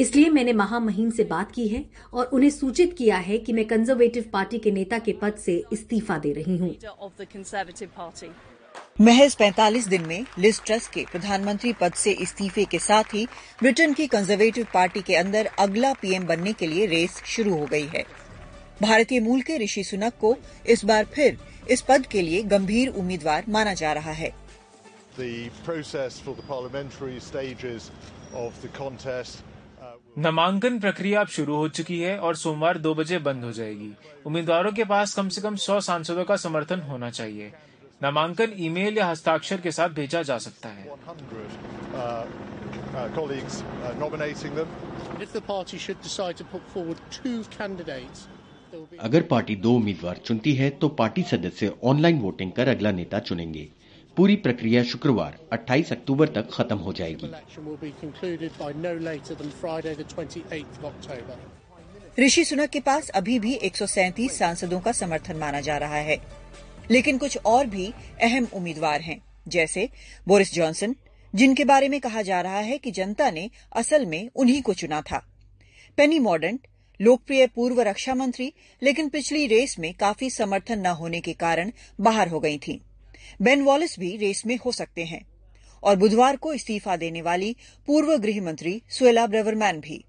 [0.00, 4.24] इसलिए मैंने महामहिम से बात की है और उन्हें सूचित किया है कि मैं कंजर्वेटिव
[4.32, 6.74] पार्टी के नेता के पद से इस्तीफा दे रही हूँ।
[9.00, 13.26] महज 45 दिन में लिस्ट ट्रस के प्रधानमंत्री पद से इस्तीफे के साथ ही
[13.60, 17.86] ब्रिटेन की कंजर्वेटिव पार्टी के अंदर अगला पीएम बनने के लिए रेस शुरू हो गई
[17.86, 18.04] है।
[18.82, 21.38] भारतीय मूल के ऋषि सुनक को इस बार फिर
[21.70, 24.32] इस पद के लिए गंभीर उम्मीदवार माना जा रहा है।
[30.18, 33.92] नामांकन प्रक्रिया अब शुरू हो चुकी है और सोमवार दो बजे बंद हो जाएगी।
[34.26, 37.52] उम्मीदवारों के पास कम से कम सौ सांसदों का समर्थन होना चाहिए।
[38.02, 40.84] नामांकन ईमेल या हस्ताक्षर के साथ भेजा जा सकता है।
[49.00, 53.68] अगर पार्टी दो उम्मीदवार चुनती है तो पार्टी सदस्य ऑनलाइन वोटिंग कर अगला नेता चुनेंगे।
[54.16, 57.30] पूरी प्रक्रिया शुक्रवार 28 अक्टूबर तक खत्म हो जाएगी।
[62.20, 66.16] ऋषि सुनक के पास अभी भी एक सांसदों का समर्थन माना जा रहा है।
[66.90, 69.88] लेकिन कुछ और भी अहम उम्मीदवार हैं जैसे
[70.28, 70.94] बोरिस जॉनसन
[71.34, 75.00] जिनके बारे में कहा जा रहा है कि जनता ने असल में उन्हीं को चुना
[75.00, 75.26] था।
[75.96, 76.58] पेनी मॉडर्न
[77.00, 82.28] लोकप्रिय पूर्व रक्षा मंत्री लेकिन पिछली रेस में काफ़ी समर्थन न होने के कारण बाहर
[82.28, 82.80] हो गई थी।
[83.42, 85.26] बेन वॉलिस भी रेस में हो सकते हैं।
[85.82, 87.56] और बुधवार को इस्तीफा देने वाली
[87.86, 90.04] पूर्व गृह मंत्री सुएला ब्रेवरमैन भी।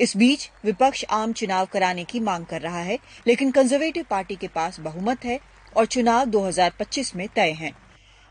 [0.00, 4.48] इस बीच विपक्ष आम चुनाव कराने की मांग कर रहा है, लेकिन कंजर्वेटिव पार्टी के
[4.48, 5.40] पास बहुमत है
[5.76, 7.72] और चुनाव 2025 में तय हैं।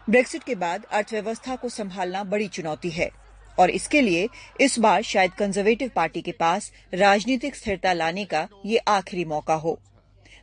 [0.09, 3.26] ब्रेक्सिट के बाद अर्थव्यवस्था को संभालना बड़ी चुनौती है।
[3.59, 4.27] और इसके लिए
[4.61, 9.77] इस बार शायद कंजर्वेटिव पार्टी के पास राजनीतिक स्थिरता लाने का ये आखिरी मौका हो।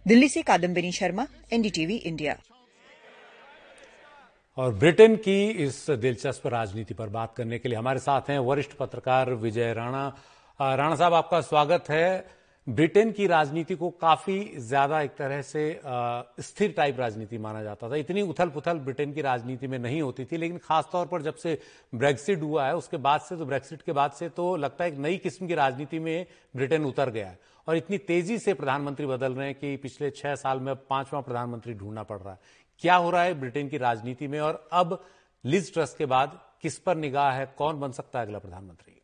[0.07, 2.37] दिल्ली से कादम्बिनी शर्मा एनडीटीवी इंडिया
[4.59, 8.73] और ब्रिटेन की इस दिलचस्प राजनीति पर बात करने के लिए हमारे साथ हैं वरिष्ठ
[8.73, 10.07] पत्रकार विजय राणा।
[10.61, 15.81] राणा साहब, आपका स्वागत है। ब्रिटेन की राजनीति को काफ़ी ज़्यादा एक तरह से
[16.41, 20.25] स्थिर टाइप राजनीति माना जाता था। इतनी उथल पुथल ब्रिटेन की राजनीति में नहीं होती
[20.25, 21.59] थी, लेकिन खासतौर पर जब से
[21.95, 24.99] ब्रेक्सिट हुआ है, उसके बाद से तो ब्रेक्सिट के बाद से तो लगता है एक
[24.99, 29.35] नई किस्म की राजनीति में ब्रिटेन उतर गया है। और इतनी तेज़ी से प्रधानमंत्री बदल
[29.35, 32.39] रहे हैं कि पिछले छह साल में अब पांचवा प्रधानमंत्री ढूंढना पड़ रहा है।
[32.83, 34.41] क्या हो रहा है ब्रिटेन की राजनीति में?
[34.41, 35.01] और अब
[35.45, 37.47] लिज ट्रस्ट के बाद किस पर निगाह है?
[37.59, 39.01] कौन बन सकता है अगला प्रधानमंत्री?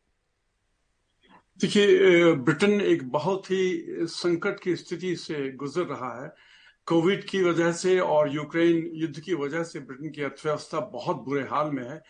[1.60, 6.28] देखिए ब्रिटेन एक बहुत ही संकट की स्थिति से गुजर रहा है।
[6.86, 11.42] कोविड की वजह से और यूक्रेन युद्ध की वजह से ब्रिटेन की अर्थव्यवस्था बहुत बुरे
[11.50, 12.02] हाल में है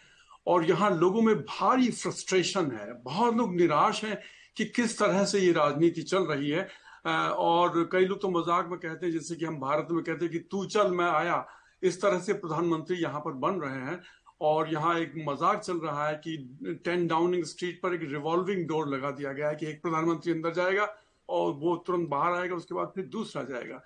[0.47, 4.19] और यहाँ लोगों में भारी फ्रस्ट्रेशन है। बहुत लोग निराश हैं
[4.57, 6.69] कि किस तरह से ये राजनीति चल रही है।
[7.07, 10.33] और कई लोग तो मज़ाक में कहते हैं, जैसे कि हम भारत में कहते हैं
[10.33, 11.45] कि तू चल, मैं आया।
[11.83, 14.01] इस तरह से प्रधानमंत्री यहाँ पर बन रहे हैं।
[14.41, 16.37] और यहाँ एक मज़ाक चल रहा है कि
[16.85, 20.53] टेन डाउनिंग स्ट्रीट पर एक रिवॉल्विंग डोर लगा दिया गया है कि एक प्रधानमंत्री अंदर
[20.55, 20.89] जाएगा
[21.29, 23.83] और वो तुरंत बाहर आएगा, उसके बाद फिर दूसरा जाएगा।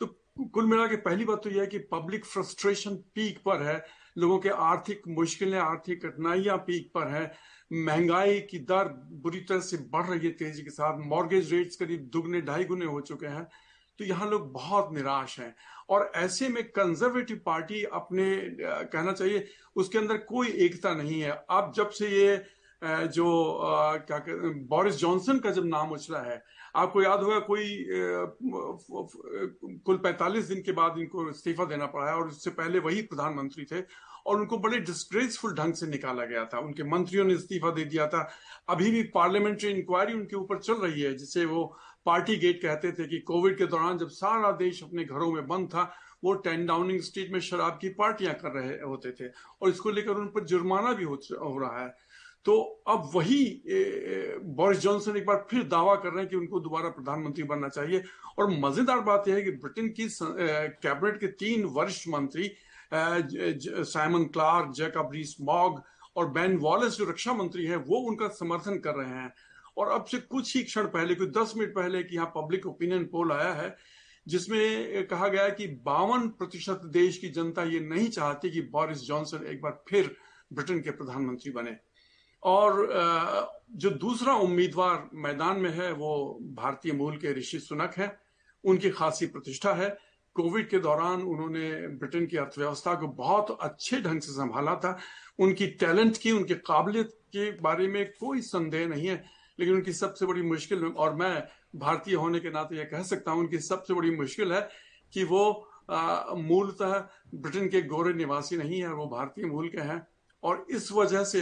[0.00, 0.06] तो
[0.44, 3.84] कुल मिला के पहली बात तो यह है कि पब्लिक फ्रस्ट्रेशन पीक पर है,
[4.18, 7.32] लोगों के आर्थिक मुश्किलें, आर्थिक कठिनाइयाँ पीक पर है।
[7.70, 8.88] महँगाई की दर
[9.22, 12.84] बुरी तरह से बढ़ रही है तेज़ी के साथ, मॉर्गेज रेट्स करीब दुगने, ढाई गुने
[12.86, 13.46] हो चुके हैं।
[13.98, 15.54] तो यहाँ लोग बहुत निराश हैं।
[15.90, 18.24] और ऐसे में कंजर्वेटिव पार्टी अपने
[18.60, 22.44] कहना चाहिए, उसके अंदर कोई एकता नहीं है। अब जब से ये
[22.82, 23.26] जो
[24.06, 24.18] क्या
[24.68, 26.42] बोरिस जॉनसन का जब नाम उछला है,
[26.76, 27.86] आपको याद होगा कोई
[29.86, 33.64] कुल 45 दिन के बाद इनको इस्तीफा देना पड़ा है और उससे पहले वही प्रधानमंत्री
[33.64, 33.80] थे
[34.26, 38.06] और उनको बड़े डिस्ग्रेसफुल ढंग से निकाला गया था। उनके मंत्रियों ने इस्तीफा दे दिया
[38.06, 38.28] था।
[38.68, 41.64] अभी भी पार्लियामेंट्री इंक्वायरी उनके ऊपर चल रही है जिसे वो
[42.08, 45.68] पार्टी गेट कहते थे कि कोविड के दौरान जब सारा देश अपने घरों में बंद
[45.68, 45.90] था
[46.24, 49.28] वो टेन डाउनिंग स्ट्रीट में शराब की पार्टियाँ कर रहे होते थे
[49.62, 51.88] और इसको लेकर उन पर जुर्माना भी हो, रहा है।
[52.46, 52.54] तो
[52.88, 53.62] अब वही
[54.56, 58.02] बोरिस जॉनसन एक बार फिर दावा कर रहे हैं कि उनको दोबारा प्रधानमंत्री बनना चाहिए।
[58.38, 60.08] और मज़ेदार बात यह है कि ब्रिटेन की
[60.82, 62.50] कैबिनेट के तीन वरिष्ठ मंत्री
[62.90, 65.82] Simon Clarke Jacob Rees Mogg
[66.16, 69.32] और बैन वॉलेस जो रक्षा मंत्री है वो उनका समर्थन कर रहे हैं।
[69.78, 73.04] और अब से कुछ ही क्षण पहले, कुछ दस मिनट पहले कि यहाँ पब्लिक ओपिनियन
[73.04, 73.76] पोल आया है,
[74.26, 79.46] जिसमें कहा गया कि बावन प्रतिशत देश की जनता ये नहीं चाहती कि बोरिस जॉनसन
[79.46, 80.16] एक बार फिर
[80.52, 81.76] ब्रिटेन के प्रधानमंत्री बने।
[82.42, 82.86] और
[83.72, 88.16] जो दूसरा उम्मीदवार मैदान में है, वो भारतीय मूल के ऋषि सुनक है।
[88.64, 89.88] उनकी खासी प्रतिष्ठा है।
[90.36, 94.98] कोविड के दौरान उन्होंने ब्रिटेन की अर्थव्यवस्था को बहुत अच्छे ढंग से संभाला था।
[95.38, 99.24] उनकी टैलेंट की, उनकी काबिलियत के बारे में कोई संदेह नहीं है।
[99.58, 101.42] लेकिन उनकी सबसे बड़ी मुश्किल, और मैं
[101.76, 104.68] भारतीय होने के नाते यह कह सकता हूँ, उनकी सबसे बड़ी मुश्किल है
[105.12, 106.98] कि वो मूलतः
[107.34, 110.06] ब्रिटेन के गोरे निवासी नहीं है, वो भारतीय मूल के हैं।
[110.42, 111.40] और इस वजह से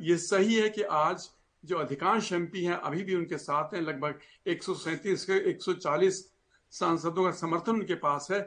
[0.00, 1.28] ये सही है कि आज
[1.64, 6.24] जो अधिकांश एमपी हैं अभी भी उनके साथ हैं, लगभग एक के 140
[6.72, 8.40] सांसदों का समर्थन उनके पास है।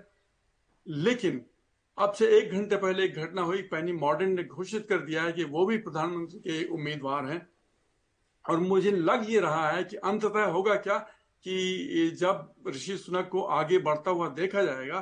[0.88, 1.42] लेकिन
[1.98, 5.32] अब से एक घंटे पहले एक घटना हुई, पैनी मॉडर्न ने घोषित कर दिया है
[5.32, 7.53] कि वो भी प्रधानमंत्री के उम्मीदवार हैं।
[8.46, 10.98] और मुझे लग ये रहा है कि अंततः होगा क्या
[11.46, 15.00] कि जब ऋषि सुनक को आगे बढ़ता हुआ देखा जाएगा,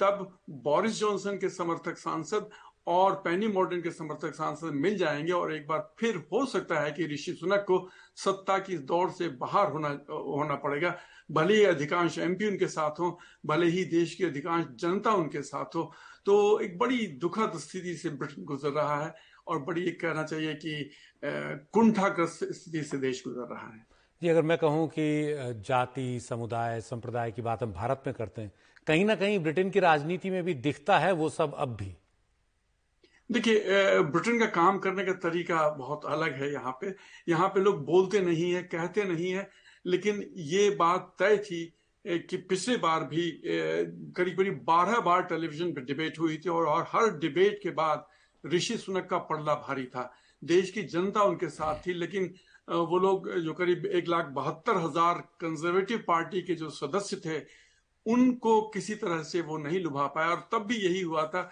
[0.00, 2.48] तब बोरिस जॉनसन के समर्थक सांसद
[2.86, 6.90] और पेनी मॉडर्न के समर्थक सांसद मिल जाएँगे और एक बार फिर हो सकता है
[6.92, 7.78] कि ऋषि सुनक को
[8.16, 10.94] सत्ता की दौड़ से बाहर होना होना पड़ेगा।
[11.30, 15.76] भले ही अधिकांश एमपी उनके साथ हो, भले ही देश की अधिकांश जनता उनके साथ
[15.76, 15.92] हो
[16.26, 19.14] तो एक बड़ी दुखद स्थिति से ब्रिटेन गुजर रहा है।
[19.46, 20.90] और बड़ी एक कहना चाहिए कि
[21.72, 23.86] कुंठाग्रस्त स्थिति से देश गुजर रहा है।
[24.22, 25.04] जी अगर मैं कहूँ कि
[25.66, 28.52] जाति समुदाय संप्रदाय की बात हम भारत में करते हैं
[28.86, 31.94] कहीं ना कहीं ब्रिटेन की राजनीति में भी दिखता है वो सब अब भी।
[33.30, 36.94] देखिए ब्रिटेन का काम करने का तरीका बहुत अलग है यहाँ पे।
[37.28, 39.48] यहाँ पे लोग बोलते नहीं है कहते नहीं है
[39.86, 41.64] लेकिन ये बात तय थी
[42.04, 46.86] कि पिछले बार भी करीब करीब बारह बार टेलीविज़न पर डिबेट हुई थी और, और
[46.88, 48.06] हर डिबेट के बाद
[48.44, 52.34] ऋषि सुनक का पड़ला भारी था। देश की जनता उनके साथ थी, लेकिन
[52.68, 57.38] वो लोग, जो करीब एक लाख बहत्तर हज़ार कंजर्वेटिव पार्टी के जो सदस्य थे,
[58.06, 61.42] उनको किसी तरह से वो नहीं लुभा पाया। और तब भी यही हुआ था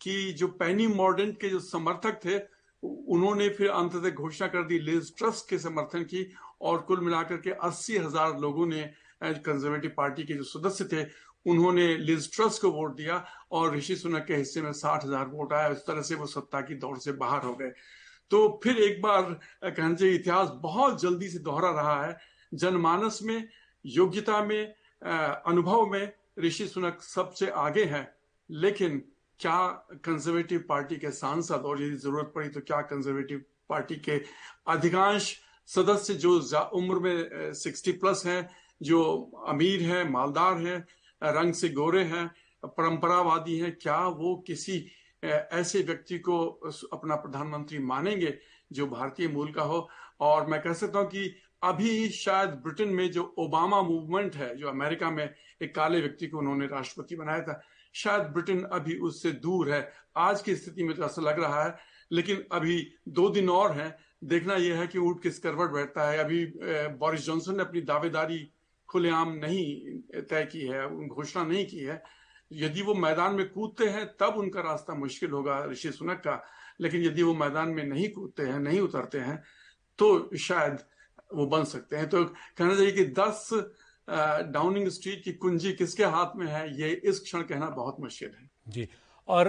[0.00, 2.38] कि जो पैनी मॉडर्न के जो समर्थक थे,
[2.82, 6.26] उन्होंने फिर अंततः घोषणा कर दी लिज ट्रस्ट के समर्थन की,
[6.60, 8.82] और कुल मिलाकर के अस्सी हज़ार लोगों ने
[9.22, 11.02] कंजर्वेटिव पार्टी के जो सदस्य थे
[11.46, 15.52] उन्होंने लिज ट्रस्ट को वोट दिया और ऋषि सुनक के हिस्से में साठ हज़ार वोट
[15.52, 17.72] आया उस तरह से वो सत्ता की दौड़ से बाहर हो गए।
[18.30, 19.22] तो फिर एक बार,
[19.64, 22.16] कहना चाहिए इतिहास बहुत जल्दी से दोहरा रहा है।
[22.52, 23.48] जनमानस में,
[23.84, 28.08] योग्यता में अनुभव में ऋषि सुनक सबसे आगे हैं।
[28.50, 29.02] लेकिन
[29.40, 29.66] क्या
[30.04, 34.20] कंजर्वेटिव पार्टी के सांसद, और यदि ज़रूरत पड़ी तो क्या कंजर्वेटिव पार्टी के
[34.68, 35.36] अधिकांश
[35.68, 36.38] सदस्य जो
[36.74, 38.48] उम्र में सिक्सटी प्लस हैं,
[38.80, 39.02] जो
[39.48, 40.84] अमीर हैं, मालदार हैं
[41.22, 42.26] रंग से गोरे हैं,
[42.62, 44.84] परंपरावादी हैं, क्या वो किसी
[45.22, 46.38] ऐसे व्यक्ति को
[46.92, 48.36] अपना प्रधानमंत्री मानेंगे
[48.72, 49.88] जो भारतीय मूल का हो?
[50.20, 54.68] और मैं कह सकता हूँ कि अभी शायद ब्रिटेन में जो ओबामा मूवमेंट है, जो
[54.68, 55.28] अमेरिका में
[55.62, 57.60] एक काले व्यक्ति को उन्होंने राष्ट्रपति बनाया था,
[57.94, 61.76] शायद ब्रिटेन अभी उससे दूर है। आज की स्थिति में तो ऐसा लग रहा है,
[62.12, 66.18] लेकिन अभी दो दिन और हैं। देखना यह है कि ऊट किस करवट बैठता है।
[66.18, 68.38] अभी बोरिस जॉनसन ने अपनी दावेदारी
[68.90, 72.02] खुलेआम नहीं तय की है घोषणा नहीं की है।
[72.52, 76.42] यदि वो मैदान में कूदते हैं, तब उनका रास्ता मुश्किल होगा, ऋषि सुनक का।
[76.80, 79.42] लेकिन यदि वो मैदान में नहीं कूदते हैं, नहीं उतरते हैं
[79.98, 80.78] तो शायद
[81.34, 83.48] वो बन सकते हैं। तो कहना चाहिए कि दस
[84.50, 88.48] डाउनिंग स्ट्रीट की कुंजी किसके हाथ में है, ये इस क्षण कहना बहुत मुश्किल है।
[88.68, 88.88] जी।
[89.28, 89.48] और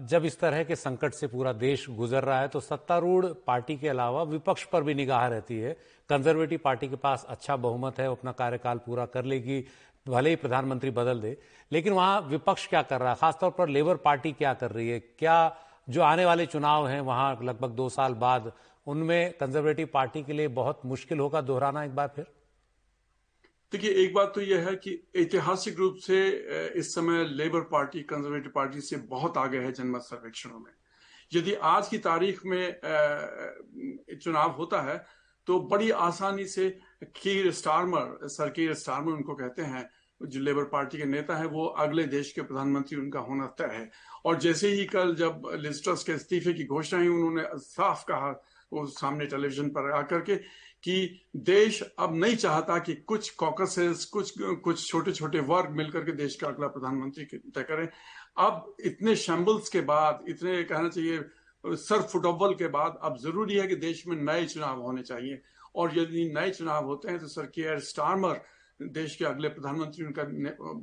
[0.00, 3.88] जब इस तरह के संकट से पूरा देश गुजर रहा है तो सत्तारूढ़ पार्टी के
[3.88, 5.76] अलावा विपक्ष पर भी निगाह रहती है।
[6.10, 9.64] कंजर्वेटिव पार्टी के पास अच्छा बहुमत है अपना कार्यकाल पूरा कर लेगी,
[10.06, 11.36] भले ही प्रधानमंत्री बदल दे।
[11.72, 13.16] लेकिन वहाँ विपक्ष क्या कर रहा है?
[13.16, 14.98] खासतौर पर लेबर पार्टी क्या कर रही है?
[15.00, 15.56] क्या
[15.88, 18.52] जो आने वाले चुनाव हैं, वहाँ लगभग दो साल बाद,
[18.86, 21.40] उनमें कंजर्वेटिव पार्टी के लिए बहुत मुश्किल होगा?
[21.40, 22.26] दोहराना एक बार फिर।
[23.72, 26.16] देखिए, एक बात तो यह है कि ऐतिहासिक रूप से
[26.76, 30.72] इस समय लेबर पार्टी, कंजर्वेटिव पार्टी से बहुत आगे है जनमत सर्वेक्षणों में।
[31.32, 32.80] यदि आज की तारीख में
[34.22, 35.04] चुनाव होता है
[35.46, 36.68] तो बड़ी आसानी से
[37.16, 39.88] Keir Starmer, Sir Keir Starmer उनको कहते हैं,
[40.20, 43.90] जो लेबर पार्टी के नेता है, वो अगले देश के प्रधानमंत्री उनका होना तय है।
[44.24, 48.30] और जैसे ही कल जब लिस्टर्स के इस्तीफे की घोषणा हुई उन्होंने साफ़ कहा,
[48.72, 50.34] वो सामने टेलीविज़न पर आकर के
[50.84, 56.12] कि देश अब नहीं चाहता कि कुछ कॉकसेस कुछ कुछ छोटे छोटे वर्ग मिलकर के
[56.12, 57.86] देश का अगला प्रधानमंत्री तय करें।
[58.38, 61.20] अब इतने शैम्बल्स के बाद, इतने कहना चाहिए,
[61.64, 65.40] सर फुटबॉल के बाद अब ज़रूरी है कि देश में नए चुनाव होने चाहिए।
[65.76, 68.40] और यदि नए चुनाव होते हैं तो सर के आर स्टार्मर
[68.80, 70.24] देश के अगले प्रधानमंत्री उनका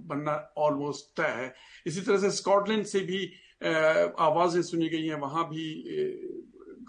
[0.08, 1.54] बनना ऑलमोस्ट तय है।
[1.86, 3.26] इसी तरह से स्कॉटलैंड से भी
[4.20, 5.66] आवाज़ें सुनी गई हैं, वहाँ भी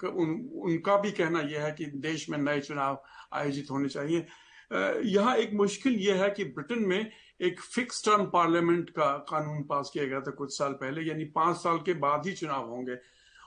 [0.04, 4.26] उन, उनका भी कहना यह है कि देश में नए चुनाव आयोजित होने चाहिए।
[5.04, 7.10] यहाँ एक मुश्किल यह है कि ब्रिटेन में
[7.40, 11.56] एक फिक्स टर्म पार्लियामेंट का कानून पास किया गया था कुछ साल पहले यानी पाँच
[11.56, 12.96] साल के बाद ही चुनाव होंगे।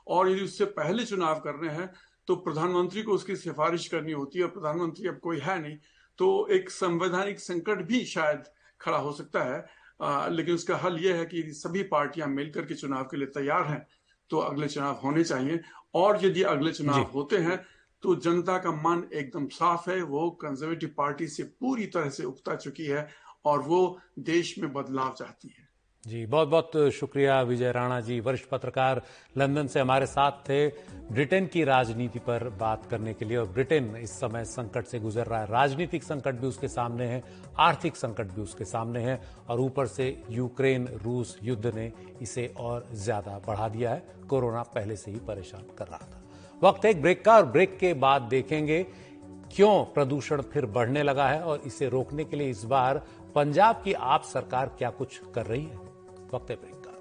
[0.07, 1.89] और यदि उससे पहले चुनाव करने हैं
[2.27, 5.77] तो प्रधानमंत्री को उसकी सिफारिश करनी होती है और प्रधानमंत्री अब कोई है नहीं
[6.19, 8.43] तो एक संवैधानिक संकट भी शायद
[8.81, 9.65] खड़ा हो सकता है।
[10.01, 13.65] आ, लेकिन उसका हल यह है कि सभी पार्टियाँ मिलकर के चुनाव के लिए तैयार
[13.65, 13.85] हैं
[14.29, 15.59] तो अगले चुनाव होने चाहिए।
[15.93, 17.57] और यदि अगले चुनाव होते हैं
[18.03, 22.55] तो जनता का मन एकदम साफ़ है। वो कंजर्वेटिव पार्टी से पूरी तरह से उगता
[22.55, 23.07] चुकी है
[23.45, 25.62] और वो देश में बदलाव चाहती है।
[26.03, 29.01] जी बहुत बहुत शुक्रिया विजय राणा जी, वरिष्ठ पत्रकार
[29.37, 30.67] लंदन से हमारे साथ थे।
[31.11, 35.25] ब्रिटेन की राजनीति पर बात करने के लिए और ब्रिटेन इस समय संकट से गुजर
[35.25, 37.21] रहा है। राजनीतिक संकट भी उसके सामने है,
[37.59, 42.87] आर्थिक संकट भी उसके सामने है और ऊपर से यूक्रेन, रूस युद्ध ने इसे और
[42.93, 46.21] ज़्यादा बढ़ा दिया है। कोरोना पहले से ही परेशान कर रहा था।
[46.61, 48.83] वक्त एक ब्रेक का और ब्रेक के बाद देखेंगे
[49.51, 53.01] क्यों प्रदूषण फिर बढ़ने लगा है और इसे रोकने के लिए इस बार
[53.35, 55.92] पंजाब की आप सरकार क्या कुछ कर रही है?
[56.33, 56.91] वक्त ब्रेक का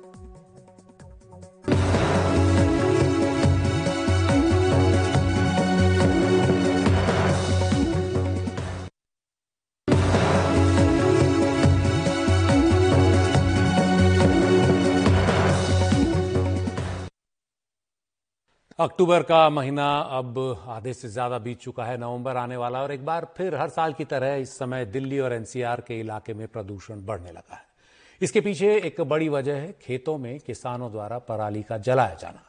[18.78, 23.04] अक्टूबर का महीना अब आधे से ज़्यादा बीत चुका है, नवंबर आने वाला और एक
[23.06, 27.04] बार फिर हर साल की तरह इस समय दिल्ली और एनसीआर के इलाके में प्रदूषण
[27.06, 27.71] बढ़ने लगा है।
[28.22, 32.42] इसके पीछे एक बड़ी वजह है, खेतों में किसानों द्वारा पराली का जलाया जाना।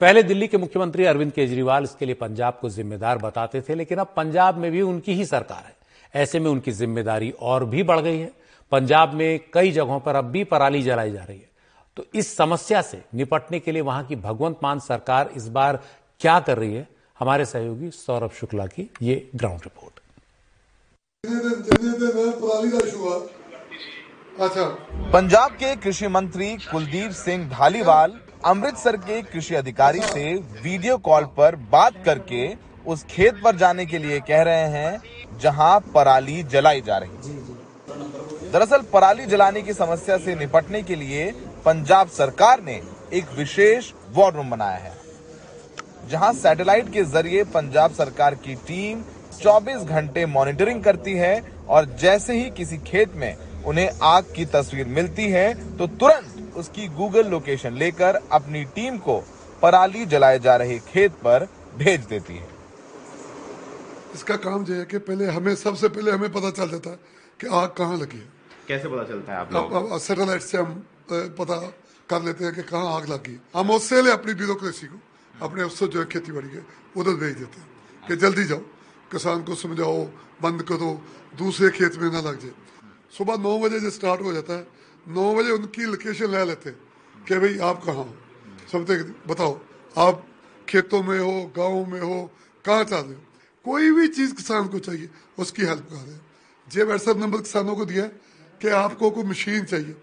[0.00, 4.12] पहले दिल्ली के मुख्यमंत्री अरविंद केजरीवाल इसके लिए पंजाब को जिम्मेदार बताते थे, लेकिन अब
[4.16, 5.74] पंजाब में भी उनकी ही सरकार है।
[6.14, 8.30] ऐसे में उनकी ज़िम्मेदारी और भी बढ़ गई है।
[8.72, 11.48] पंजाब में कई जगहों पर अब भी पराली जलाई जा रही है।
[11.96, 15.80] तो इस समस्या से निपटने के लिए वहाँ की भगवंत मान सरकार इस बार
[16.20, 16.86] क्या कर रही है?
[17.20, 20.00] हमारे सहयोगी सौरभ शुक्ला की ये ग्राउंड रिपोर्ट।
[22.76, 23.45] अच्छा
[24.38, 28.12] पंजाब के कृषि मंत्री कुलदीप सिंह धालीवाल
[28.44, 32.48] अमृतसर के कृषि अधिकारी से वीडियो कॉल पर बात करके
[32.86, 37.10] उस खेत पर जाने के लिए कह रहे हैं, जहाँ पराली जलाई जा रही
[38.52, 41.30] दरअसल, पराली जलाने की समस्या से निपटने के लिए
[41.64, 42.80] पंजाब सरकार ने
[43.12, 44.92] एक विशेष वॉर रूम बनाया है,
[46.10, 49.02] जहाँ सैटेलाइट के ज़रिए पंजाब सरकार की टीम
[49.40, 53.34] 24 घंटे मॉनिटरिंग करती है और जैसे ही किसी खेत में
[53.66, 55.46] उन्हें आग की तस्वीर मिलती है
[55.78, 59.18] तो तुरंत उसकी गूगल लोकेशन लेकर अपनी टीम को
[59.62, 61.48] पराली जलाए जा रहे खेत पर
[61.78, 62.48] भेज देती है।
[64.14, 66.98] इसका काम जो है कि पहले हमें सबसे पहले हमें पता चल जाता है
[67.40, 68.28] कि आग कहाँ लगी है।
[68.68, 70.70] कैसे पता चलता है आप लोग सैटेलाइट से हम
[71.10, 71.56] पता
[72.08, 74.98] कर लेते हैं कि कहाँ आग लगी। हम उससे ले अपनी ब्यूरोक्रेसी को
[75.46, 76.60] अपने अफसर जो है खेती बाड़ी के
[77.00, 77.68] उधर भेज देते हैं
[78.08, 78.62] कि जल्दी जाओ
[79.12, 79.98] किसान को समझाओ
[80.42, 80.90] बंद करो
[81.38, 82.54] दूसरे खेत में ना लग जाए।
[83.10, 84.66] सुबह नौ बजे से स्टार्ट हो जाता है।
[85.08, 86.78] नौ बजे उनकी लोकेशन ले लेते हैं
[87.28, 88.14] कि भाई आप कहाँ हो?
[88.72, 88.96] समझते
[89.28, 89.60] बताओ,
[89.98, 90.26] आप
[90.68, 92.30] खेतों में हो, गाँव में हो,
[92.64, 93.20] कहाँ चाह रहे हो?
[93.64, 96.20] कोई भी चीज़ किसान को चाहिए, उसकी हेल्प कर रहे हैं।
[96.68, 98.08] जे व्हाट्सएप नंबर किसानों को दिया है
[98.62, 99.96] कि आपको कोई मशीन चाहिए।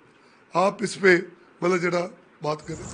[0.56, 1.16] आप इस पे
[1.64, 2.02] मतलब जरा
[2.44, 2.88] बात करें।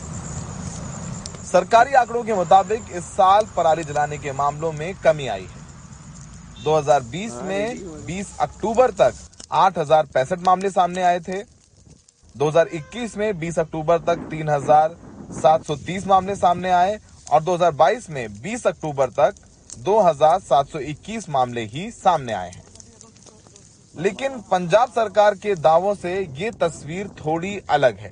[1.45, 5.58] सरकारी आंकड़ों के मुताबिक इस साल पराली जलाने के मामलों में कमी आई है।
[6.59, 9.13] 2020 में 20 अक्टूबर तक
[9.51, 11.43] आठ हज़ार पैंसठ मामले सामने आए थे।
[12.35, 16.99] 2021 में 20 अक्टूबर तक 3,730 मामले सामने आए
[17.31, 19.35] और 2022 में 20 अक्टूबर तक
[19.85, 22.63] 2,721 मामले ही सामने आए हैं।
[23.95, 28.11] लेकिन पंजाब सरकार के दावों से ये तस्वीर थोड़ी अलग है।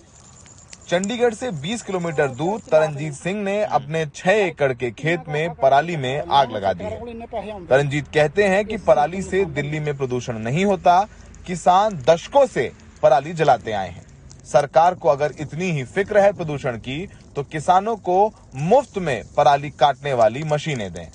[0.88, 5.95] चंडीगढ़ से 20 किलोमीटर दूर तरनजीत सिंह ने अपने छह एकड़ के खेत में पराली
[5.97, 10.63] में आग लगा दी है। तरनजीत कहते हैं कि पराली से दिल्ली में प्रदूषण नहीं
[10.65, 11.02] होता
[11.47, 12.71] किसान दशकों से
[13.04, 14.06] पराली जलाते आए हैं।
[14.45, 16.97] सरकार को अगर इतनी ही फ़िक्र है प्रदूषण की
[17.36, 18.17] तो किसानों को
[18.56, 21.06] मुफ़्त में पराली काटने वाली मशीनें दें।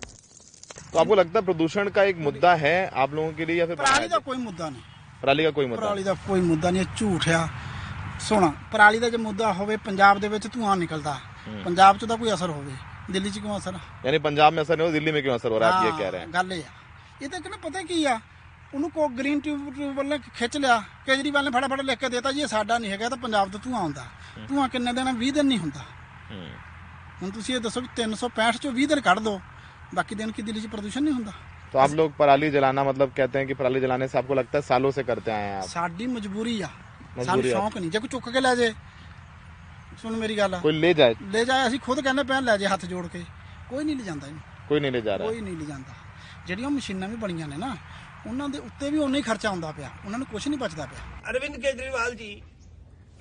[0.92, 3.76] तो आपको लगता है प्रदूषण का एक मुद्दा है आप लोगों के लिए या फिर
[3.76, 4.82] पराली का कोई मुद्दा नहीं।
[5.22, 7.44] पराली का कोई मुद्दा पराली का कोई मुद्दा नहीं झूठ है।
[8.21, 11.17] ਸੁਣ ਪਰਾਲੀ ਦਾ ਜੇ ਮੁੱਦਾ ਹੋਵੇ ਪੰਜਾਬ ਦੇ ਵਿੱਚ ਧੂਆਂ ਨਿਕਲਦਾ
[11.65, 12.73] ਪੰਜਾਬ 'ਚ ਤਾਂ ਕੋਈ ਅਸਰ ਹੋਵੇ
[13.11, 15.59] ਦਿੱਲੀ 'ਚ ਕਿਉਂ ਅਸਰ यानी पंजाब में असर नहीं हो दिल्ली में क्यों असर हो
[15.59, 16.73] रहा है आप ये कह रहे हैं ਗੱਲ ਇਹ ਆ
[17.21, 18.19] ਇਹ ਤਾਂ ਕਿਹਨੂੰ ਪਤਾ ਕੀ ਆ
[18.73, 22.41] ਉਹਨੂੰ ਕੋ ਗ੍ਰੀਨ ਟਿਊਬ ਟਿਊਬ ਵੱਲ ਖਿੱਚ ਲਿਆ ਕੇਜਰੀਵਾਲ ਨੇ ਫਟਾਫਟ ਲਿਖ ਕੇ ਦੇਤਾ ਜੀ
[22.41, 24.05] ਇਹ ਸਾਡਾ ਨਹੀਂ ਹੈਗਾ ਇਹ ਤਾਂ ਪੰਜਾਬ ਤੋਂ ਧੂਆਂ ਆਉਂਦਾ
[24.47, 25.85] ਧੂਆਂ ਕਿੰਨੇ ਦਿਨ 20 ਦਿਨ ਨਹੀਂ ਹੁੰਦਾ
[27.21, 29.39] ਹੁਣ ਤੁਸੀਂ ਇਹ ਦੱਸੋ ਵੀ 365 ਚੋਂ 20 ਦਿਨ ਕੱਢ ਦੋ
[29.93, 31.39] ਬਾਕੀ ਦਿਨ ਕੀ ਦਿੱਲੀ 'ਚ ਪ੍ਰਦੂਸ਼ਣ ਨਹੀਂ ਹੁੰਦਾ
[31.71, 34.63] तो आप लोग पराली जलाना मतलब कहते हैं कि पराली जलाने से आपको लगता है
[34.63, 36.80] सालों से करते आए हैं आप ਸਾਡੀ ਮਜਬੂਰੀ ਆ ਮਜਬੂਰੀ
[37.17, 38.73] ਸਾਨੂੰ ਆ। ਸ਼ੌਂਕ ਨਹੀਂ ਜੇ ਕੋਈ ਚੁੱਕ ਕੇ ਲੈ ਜੇ
[40.01, 42.85] ਸੁਣ ਮੇਰੀ ਗੱਲ कोई ले जाए ਲੈ ਜਾਏ ਅਸੀਂ ਖੁਦ ਕਹਿੰਦੇ ਪਏ ਲੈ ਜੇ ਹੱਥ
[42.87, 43.23] ਜੋੜ ਕੇ
[43.69, 45.93] ਕੋਈ ਨਹੀਂ ਲੈ ਜਾਂਦਾ ਇਹਨੂੰ कोई नहीं ले जा रहा ਕੋਈ ਨਹੀਂ ਲੈ ਜਾਂਦਾ
[46.47, 47.75] ਜਿਹੜੀਆਂ ਮਸ਼ੀਨਾਂ ਵੀ ਬਣੀਆਂ ਨੇ ਨਾ
[48.27, 51.31] ਉਹਨਾਂ ਦੇ ਉੱਤੇ ਵੀ ਉਨਾ ਹੀ ਖਰਚਾ ਆਉਂਦਾ ਪਿਆ ਉਹਨਾਂ ਨੂੰ ਕੁਝ ਨਹੀਂ ਬਚਦਾ ਪਿਆ
[51.31, 52.29] अरविंद केजरीवाल जी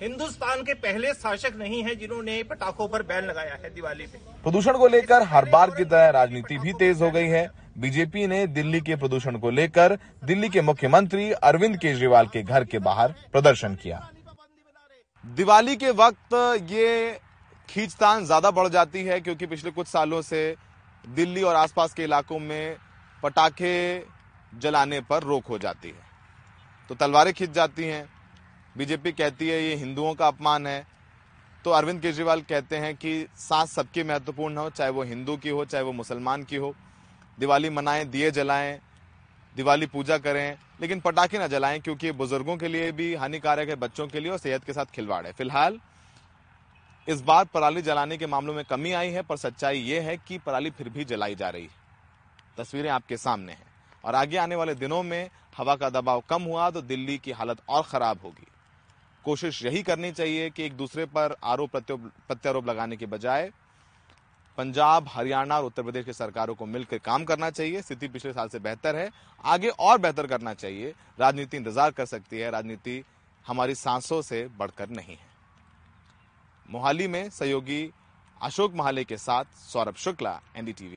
[0.01, 4.77] हिंदुस्तान के पहले शासक नहीं है जिन्होंने पटाखों पर बैन लगाया है दिवाली पे प्रदूषण
[4.77, 7.41] को लेकर हर बार की तरह राजनीति भी तेज हो गई है
[7.76, 12.78] बीजेपी ने दिल्ली के प्रदूषण को लेकर दिल्ली के मुख्यमंत्री अरविंद केजरीवाल के घर के
[12.78, 14.08] बाहर प्रदर्शन किया।
[15.24, 16.34] दिवाली के वक्त
[16.70, 17.18] ये
[17.68, 20.54] खींचतान ज़्यादा बढ़ जाती है क्योंकि पिछले कुछ सालों से
[21.04, 22.76] दिल्ली और आसपास के इलाकों में
[23.22, 24.04] पटाखे
[24.52, 26.10] जलाने पर रोक हो जाती है।
[26.90, 28.08] तो तलवारें खींच जाती हैं।
[28.76, 30.86] बीजेपी कहती है, ये हिंदुओं का अपमान है।
[31.64, 35.64] तो अरविंद केजरीवाल कहते हैं कि सांस सबकी महत्वपूर्ण हो, चाहे वो हिंदू की हो,
[35.64, 36.74] चाहे वो मुसलमान की हो।
[37.42, 38.80] दिवाली मनाएँ, दिए जलाएँ,
[39.56, 43.74] दिवाली पूजा करें, लेकिन पटाखे ना जलाएँ, क्योंकि ये बुज़ुर्गों के लिए भी हानिकारक है,
[43.74, 45.80] बच्चों के लिए और सेहत के साथ खिलवाड़ है। फ़िलहाल,
[47.08, 50.38] इस बार पराली जलाने के मामलों में कमी आई है, पर सच्चाई यह है कि
[50.38, 51.70] पराली फिर भी जलाई जा रही है।
[52.58, 53.66] तस्वीरें आपके सामने हैं।
[54.04, 57.58] और आगे आने वाले दिनों में हवा का दबाव कम हुआ तो दिल्ली की हालत
[57.68, 58.46] और खराब होगी।
[59.24, 63.52] कोशिश यही करनी चाहिए कि एक दूसरे पर आरोप प्रत्यारोप लगाने के बजाय
[64.58, 68.48] पंजाब, हरियाणा और उत्तर प्रदेश की सरकारों को मिलकर काम करना चाहिए। स्थिति पिछले साल
[68.48, 69.10] से बेहतर है।
[69.44, 73.02] आगे और बेहतर करना चाहिए। राजनीति इंतज़ार कर सकती है। राजनीति
[73.46, 75.30] हमारी सांसों से बढ़कर नहीं है।
[76.68, 77.90] मोहाली में सहयोगी
[78.40, 80.90] अशोक महाले के साथ सौरभ शुक्ला, एनडीटीवी।